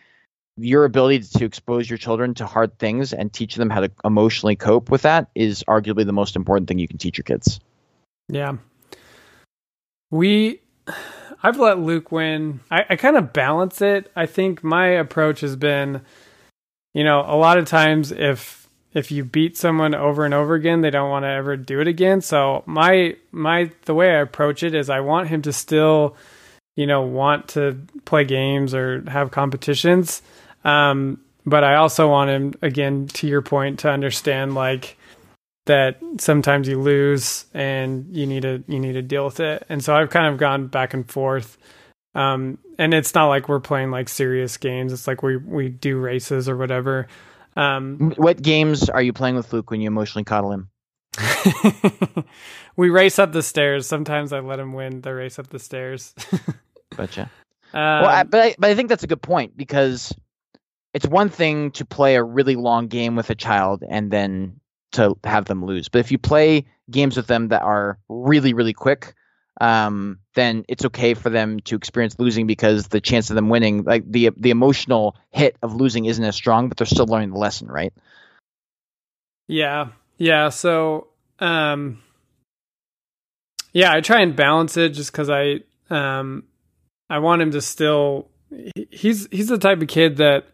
your 0.58 0.84
ability 0.84 1.20
to 1.20 1.44
expose 1.44 1.88
your 1.88 1.98
children 1.98 2.34
to 2.34 2.46
hard 2.46 2.78
things 2.78 3.12
and 3.12 3.32
teach 3.32 3.56
them 3.56 3.70
how 3.70 3.80
to 3.80 3.90
emotionally 4.04 4.56
cope 4.56 4.90
with 4.90 5.02
that 5.02 5.28
is 5.34 5.62
arguably 5.68 6.06
the 6.06 6.12
most 6.12 6.34
important 6.34 6.66
thing 6.68 6.78
you 6.78 6.88
can 6.88 6.98
teach 6.98 7.18
your 7.18 7.24
kids. 7.24 7.60
Yeah. 8.28 8.56
We 10.10 10.60
I've 11.42 11.58
let 11.58 11.78
Luke 11.78 12.10
win. 12.10 12.60
I, 12.70 12.84
I 12.90 12.96
kind 12.96 13.16
of 13.16 13.32
balance 13.32 13.82
it. 13.82 14.10
I 14.16 14.26
think 14.26 14.64
my 14.64 14.88
approach 14.88 15.40
has 15.40 15.56
been, 15.56 16.00
you 16.96 17.04
know, 17.04 17.20
a 17.20 17.36
lot 17.36 17.58
of 17.58 17.66
times 17.66 18.12
if 18.12 18.68
if 18.94 19.10
you 19.12 19.24
beat 19.24 19.56
someone 19.56 19.94
over 19.94 20.24
and 20.24 20.32
over 20.32 20.54
again, 20.54 20.80
they 20.80 20.90
don't 20.90 21.10
want 21.10 21.24
to 21.24 21.28
ever 21.28 21.56
do 21.56 21.80
it 21.80 21.88
again. 21.88 22.20
So 22.20 22.62
my 22.66 23.16
my 23.30 23.70
the 23.84 23.94
way 23.94 24.10
I 24.10 24.20
approach 24.20 24.62
it 24.62 24.74
is 24.74 24.88
I 24.88 25.00
want 25.00 25.28
him 25.28 25.42
to 25.42 25.52
still, 25.52 26.16
you 26.76 26.86
know, 26.86 27.02
want 27.02 27.48
to 27.48 27.78
play 28.04 28.24
games 28.24 28.74
or 28.74 29.04
have 29.08 29.30
competitions 29.30 30.22
um, 30.66 31.20
but 31.46 31.62
I 31.62 31.76
also 31.76 32.08
want 32.10 32.28
him, 32.30 32.54
again, 32.60 33.06
to 33.14 33.28
your 33.28 33.40
point, 33.40 33.78
to 33.80 33.90
understand 33.90 34.54
like 34.54 34.98
that 35.66 35.98
sometimes 36.18 36.68
you 36.68 36.80
lose 36.80 37.46
and 37.54 38.06
you 38.14 38.26
need 38.26 38.42
to 38.42 38.62
you 38.66 38.80
need 38.80 38.94
to 38.94 39.02
deal 39.02 39.24
with 39.24 39.40
it. 39.40 39.64
And 39.68 39.82
so 39.82 39.94
I've 39.94 40.10
kind 40.10 40.26
of 40.26 40.38
gone 40.38 40.66
back 40.66 40.92
and 40.92 41.08
forth. 41.08 41.56
Um, 42.16 42.56
and 42.78 42.94
it's 42.94 43.14
not 43.14 43.26
like 43.26 43.46
we're 43.46 43.60
playing 43.60 43.90
like 43.90 44.08
serious 44.08 44.56
games. 44.56 44.92
It's 44.92 45.06
like 45.06 45.22
we 45.22 45.36
we 45.36 45.68
do 45.68 45.98
races 45.98 46.48
or 46.48 46.56
whatever. 46.56 47.08
Um, 47.56 48.14
what 48.16 48.40
games 48.40 48.88
are 48.88 49.02
you 49.02 49.12
playing 49.12 49.36
with 49.36 49.52
Luke 49.52 49.70
when 49.70 49.82
you 49.82 49.86
emotionally 49.86 50.24
coddle 50.24 50.50
him? 50.52 50.70
we 52.76 52.88
race 52.88 53.18
up 53.18 53.32
the 53.32 53.42
stairs. 53.42 53.86
Sometimes 53.86 54.32
I 54.32 54.40
let 54.40 54.58
him 54.58 54.72
win 54.72 55.02
the 55.02 55.14
race 55.14 55.38
up 55.38 55.48
the 55.48 55.58
stairs. 55.58 56.14
gotcha. 56.96 57.30
Um, 57.74 57.80
well, 58.02 58.06
I, 58.06 58.22
but 58.22 58.40
I, 58.40 58.56
but 58.58 58.70
I 58.70 58.74
think 58.74 58.88
that's 58.88 59.04
a 59.04 59.08
good 59.08 59.22
point 59.22 59.54
because 59.54 60.14
it's 60.94 61.06
one 61.06 61.28
thing 61.28 61.70
to 61.72 61.84
play 61.84 62.16
a 62.16 62.22
really 62.22 62.56
long 62.56 62.88
game 62.88 63.14
with 63.14 63.28
a 63.28 63.34
child 63.34 63.84
and 63.86 64.10
then 64.10 64.60
to 64.92 65.18
have 65.24 65.44
them 65.44 65.64
lose. 65.64 65.90
But 65.90 65.98
if 65.98 66.10
you 66.10 66.18
play 66.18 66.64
games 66.90 67.16
with 67.18 67.26
them 67.26 67.48
that 67.48 67.60
are 67.60 67.98
really, 68.08 68.54
really 68.54 68.72
quick, 68.72 69.14
um, 69.60 70.18
then 70.34 70.64
it's 70.68 70.84
okay 70.84 71.14
for 71.14 71.30
them 71.30 71.60
to 71.60 71.76
experience 71.76 72.18
losing 72.18 72.46
because 72.46 72.88
the 72.88 73.00
chance 73.00 73.30
of 73.30 73.36
them 73.36 73.48
winning, 73.48 73.84
like 73.84 74.10
the 74.10 74.30
the 74.36 74.50
emotional 74.50 75.16
hit 75.30 75.56
of 75.62 75.74
losing, 75.74 76.04
isn't 76.04 76.24
as 76.24 76.34
strong, 76.36 76.68
but 76.68 76.76
they're 76.76 76.86
still 76.86 77.06
learning 77.06 77.30
the 77.30 77.38
lesson, 77.38 77.68
right? 77.68 77.92
Yeah, 79.48 79.88
yeah. 80.18 80.48
So, 80.48 81.08
um, 81.38 82.02
yeah, 83.72 83.92
I 83.92 84.00
try 84.00 84.20
and 84.20 84.34
balance 84.34 84.76
it 84.76 84.90
just 84.90 85.12
because 85.12 85.30
I, 85.30 85.60
um, 85.90 86.44
I 87.08 87.18
want 87.18 87.42
him 87.42 87.50
to 87.52 87.60
still. 87.60 88.28
He's 88.90 89.28
he's 89.30 89.48
the 89.48 89.58
type 89.58 89.82
of 89.82 89.88
kid 89.88 90.16
that 90.18 90.46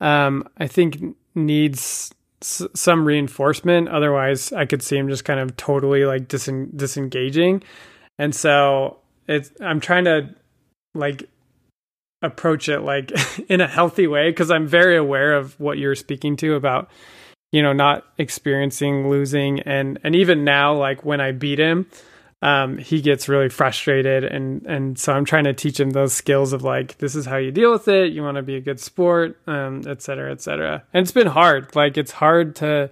um, 0.00 0.48
I 0.56 0.66
think 0.66 1.16
needs 1.34 2.12
s- 2.42 2.66
some 2.74 3.04
reinforcement. 3.04 3.88
Otherwise, 3.88 4.52
I 4.52 4.66
could 4.66 4.82
see 4.82 4.96
him 4.96 5.08
just 5.08 5.24
kind 5.24 5.40
of 5.40 5.56
totally 5.56 6.04
like 6.04 6.28
disen- 6.28 6.76
disengaging. 6.76 7.62
And 8.18 8.34
so 8.34 8.98
it's 9.26 9.50
I'm 9.60 9.80
trying 9.80 10.04
to 10.04 10.34
like 10.94 11.28
approach 12.22 12.68
it 12.68 12.80
like 12.80 13.12
in 13.48 13.60
a 13.60 13.68
healthy 13.68 14.06
way 14.06 14.30
because 14.30 14.50
I'm 14.50 14.66
very 14.66 14.96
aware 14.96 15.34
of 15.34 15.58
what 15.60 15.78
you're 15.78 15.94
speaking 15.94 16.36
to 16.38 16.54
about 16.54 16.90
you 17.52 17.62
know 17.62 17.72
not 17.72 18.04
experiencing 18.18 19.08
losing. 19.08 19.60
And 19.60 19.98
and 20.02 20.14
even 20.16 20.44
now 20.44 20.74
like 20.74 21.04
when 21.04 21.20
I 21.20 21.32
beat 21.32 21.58
him 21.58 21.86
um, 22.40 22.78
he 22.78 23.00
gets 23.00 23.28
really 23.28 23.48
frustrated. 23.48 24.24
And 24.24 24.64
and 24.66 24.98
so 24.98 25.12
I'm 25.12 25.24
trying 25.24 25.44
to 25.44 25.54
teach 25.54 25.80
him 25.80 25.90
those 25.90 26.12
skills 26.12 26.52
of 26.52 26.62
like 26.62 26.98
this 26.98 27.14
is 27.14 27.26
how 27.26 27.36
you 27.36 27.50
deal 27.50 27.72
with 27.72 27.88
it. 27.88 28.12
You 28.12 28.22
want 28.22 28.36
to 28.36 28.42
be 28.42 28.56
a 28.56 28.60
good 28.60 28.80
sport 28.80 29.38
um 29.46 29.82
et 29.86 30.02
cetera 30.02 30.30
et 30.30 30.40
cetera. 30.40 30.84
And 30.92 31.02
it's 31.02 31.12
been 31.12 31.26
hard. 31.26 31.74
Like 31.74 31.96
it's 31.96 32.12
hard 32.12 32.56
to 32.56 32.90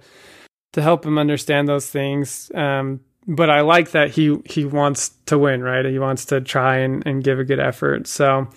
to 0.73 0.81
help 0.81 1.05
him 1.05 1.17
understand 1.17 1.67
those 1.67 1.89
things 1.89 2.51
um 2.53 2.99
but 3.27 3.49
I 3.49 3.61
like 3.61 3.91
that 3.91 4.11
he 4.11 4.37
he 4.45 4.65
wants 4.65 5.09
to 5.25 5.37
win 5.37 5.61
right 5.61 5.85
he 5.85 5.99
wants 5.99 6.25
to 6.25 6.41
try 6.41 6.77
and, 6.77 7.05
and 7.05 7.23
give 7.23 7.39
a 7.39 7.43
good 7.43 7.59
effort 7.59 8.07
so 8.07 8.47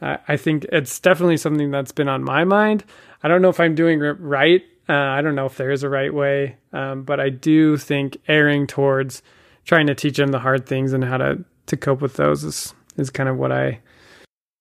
I, 0.00 0.18
I 0.28 0.36
think 0.36 0.64
it's 0.70 0.98
definitely 0.98 1.36
something 1.36 1.70
that's 1.70 1.92
been 1.92 2.08
on 2.08 2.22
my 2.22 2.44
mind. 2.44 2.84
I 3.22 3.28
don't 3.28 3.42
know 3.42 3.48
if 3.48 3.60
I'm 3.60 3.74
doing 3.74 4.02
it 4.02 4.16
right. 4.20 4.62
Uh, 4.88 4.94
I 4.94 5.20
don't 5.20 5.34
know 5.34 5.46
if 5.46 5.56
there 5.56 5.70
is 5.70 5.82
a 5.82 5.88
right 5.88 6.12
way, 6.12 6.56
um, 6.72 7.02
but 7.02 7.20
I 7.20 7.28
do 7.28 7.76
think 7.76 8.16
erring 8.26 8.66
towards 8.66 9.22
trying 9.64 9.86
to 9.88 9.94
teach 9.94 10.18
him 10.18 10.28
the 10.28 10.38
hard 10.38 10.66
things 10.66 10.92
and 10.92 11.04
how 11.04 11.18
to 11.18 11.44
to 11.66 11.76
cope 11.76 12.00
with 12.00 12.14
those 12.14 12.44
is 12.44 12.74
is 12.96 13.10
kind 13.10 13.28
of 13.28 13.36
what 13.36 13.52
I 13.52 13.80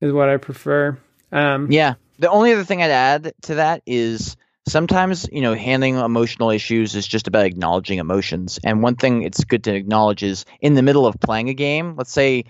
is 0.01 0.11
what 0.11 0.29
I 0.29 0.37
prefer. 0.37 0.97
Um, 1.31 1.71
Yeah. 1.71 1.95
The 2.19 2.29
only 2.29 2.51
other 2.51 2.63
thing 2.63 2.81
I'd 2.81 2.91
add 2.91 3.33
to 3.43 3.55
that 3.55 3.83
is 3.85 4.35
sometimes, 4.67 5.27
you 5.31 5.41
know, 5.41 5.55
handling 5.55 5.95
emotional 5.97 6.51
issues 6.51 6.95
is 6.95 7.07
just 7.07 7.27
about 7.27 7.45
acknowledging 7.45 7.99
emotions. 7.99 8.59
And 8.63 8.83
one 8.83 8.95
thing 8.95 9.23
it's 9.23 9.43
good 9.43 9.63
to 9.65 9.75
acknowledge 9.75 10.23
is 10.23 10.45
in 10.61 10.73
the 10.73 10.81
middle 10.81 11.07
of 11.07 11.19
playing 11.19 11.49
a 11.49 11.53
game, 11.53 11.95
let's 11.95 12.11
say, 12.11 12.37
you 12.37 12.43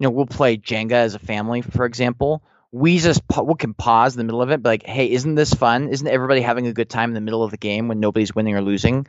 know, 0.00 0.10
we'll 0.10 0.26
play 0.26 0.56
Jenga 0.56 0.92
as 0.92 1.14
a 1.14 1.18
family, 1.18 1.62
for 1.62 1.84
example. 1.84 2.42
We 2.72 2.98
just 2.98 3.22
we 3.40 3.54
can 3.54 3.74
pause 3.74 4.14
in 4.14 4.18
the 4.18 4.24
middle 4.24 4.42
of 4.42 4.50
it, 4.50 4.62
be 4.62 4.68
like, 4.68 4.82
hey, 4.84 5.10
isn't 5.10 5.36
this 5.36 5.54
fun? 5.54 5.88
Isn't 5.88 6.08
everybody 6.08 6.40
having 6.40 6.66
a 6.66 6.72
good 6.72 6.90
time 6.90 7.10
in 7.10 7.14
the 7.14 7.20
middle 7.20 7.44
of 7.44 7.52
the 7.52 7.56
game 7.56 7.86
when 7.86 8.00
nobody's 8.00 8.34
winning 8.34 8.56
or 8.56 8.62
losing? 8.62 9.06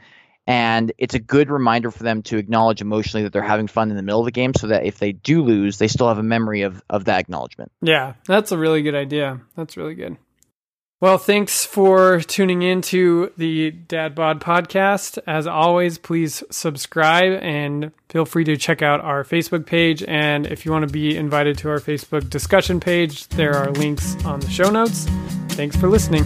And 0.47 0.91
it's 0.99 1.15
a 1.15 1.19
good 1.19 1.49
reminder 1.49 1.89
for 1.89 2.04
them 2.04 2.21
to 2.23 2.38
acknowledge 2.38 2.82
emotionally 2.82 3.23
that 3.23 3.34
they're 3.34 3.41
having 3.41 3.65
fun 3.67 3.89
in 3.89 3.95
the 3.95 4.04
middle 4.04 4.19
of 4.19 4.25
the 4.25 4.32
game 4.32 4.54
so 4.54 4.67
that 4.67 4.86
if 4.86 4.99
they 4.99 5.12
do 5.12 5.41
lose, 5.41 5.80
they 5.80 5.88
still 5.88 6.08
have 6.08 6.19
a 6.19 6.23
memory 6.23 6.62
of, 6.62 6.84
of 6.88 7.06
that 7.06 7.19
acknowledgement. 7.19 7.71
Yeah, 7.82 8.13
that's 8.28 8.51
a 8.51 8.58
really 8.58 8.84
good 8.84 8.93
idea. 8.93 9.41
That's 9.56 9.75
really 9.75 9.95
good. 9.95 10.17
Well, 11.01 11.17
thanks 11.17 11.65
for 11.65 12.21
tuning 12.21 12.62
in 12.62 12.81
to 12.84 13.31
the 13.36 13.71
Dad 13.71 14.15
Bod 14.15 14.39
podcast. 14.39 15.19
As 15.27 15.45
always, 15.45 15.97
please 15.97 16.41
subscribe 16.49 17.38
and 17.43 17.91
feel 18.08 18.23
free 18.25 18.45
to 18.45 18.55
check 18.55 18.81
out 18.81 19.01
our 19.01 19.25
Facebook 19.25 19.65
page. 19.65 20.03
And 20.08 20.47
if 20.47 20.65
you 20.65 20.71
want 20.71 20.88
to 20.88 20.93
be 20.93 21.17
invited 21.17 21.58
to 21.60 21.69
our 21.69 21.79
Facebook 21.79 22.29
discussion 22.29 22.79
page, 22.79 23.27
there 23.27 23.55
are 23.55 23.71
links 23.71 24.15
on 24.23 24.39
the 24.39 24.49
show 24.49 24.69
notes. 24.69 25.05
Thanks 25.49 25.75
for 25.75 25.89
listening. 25.89 26.23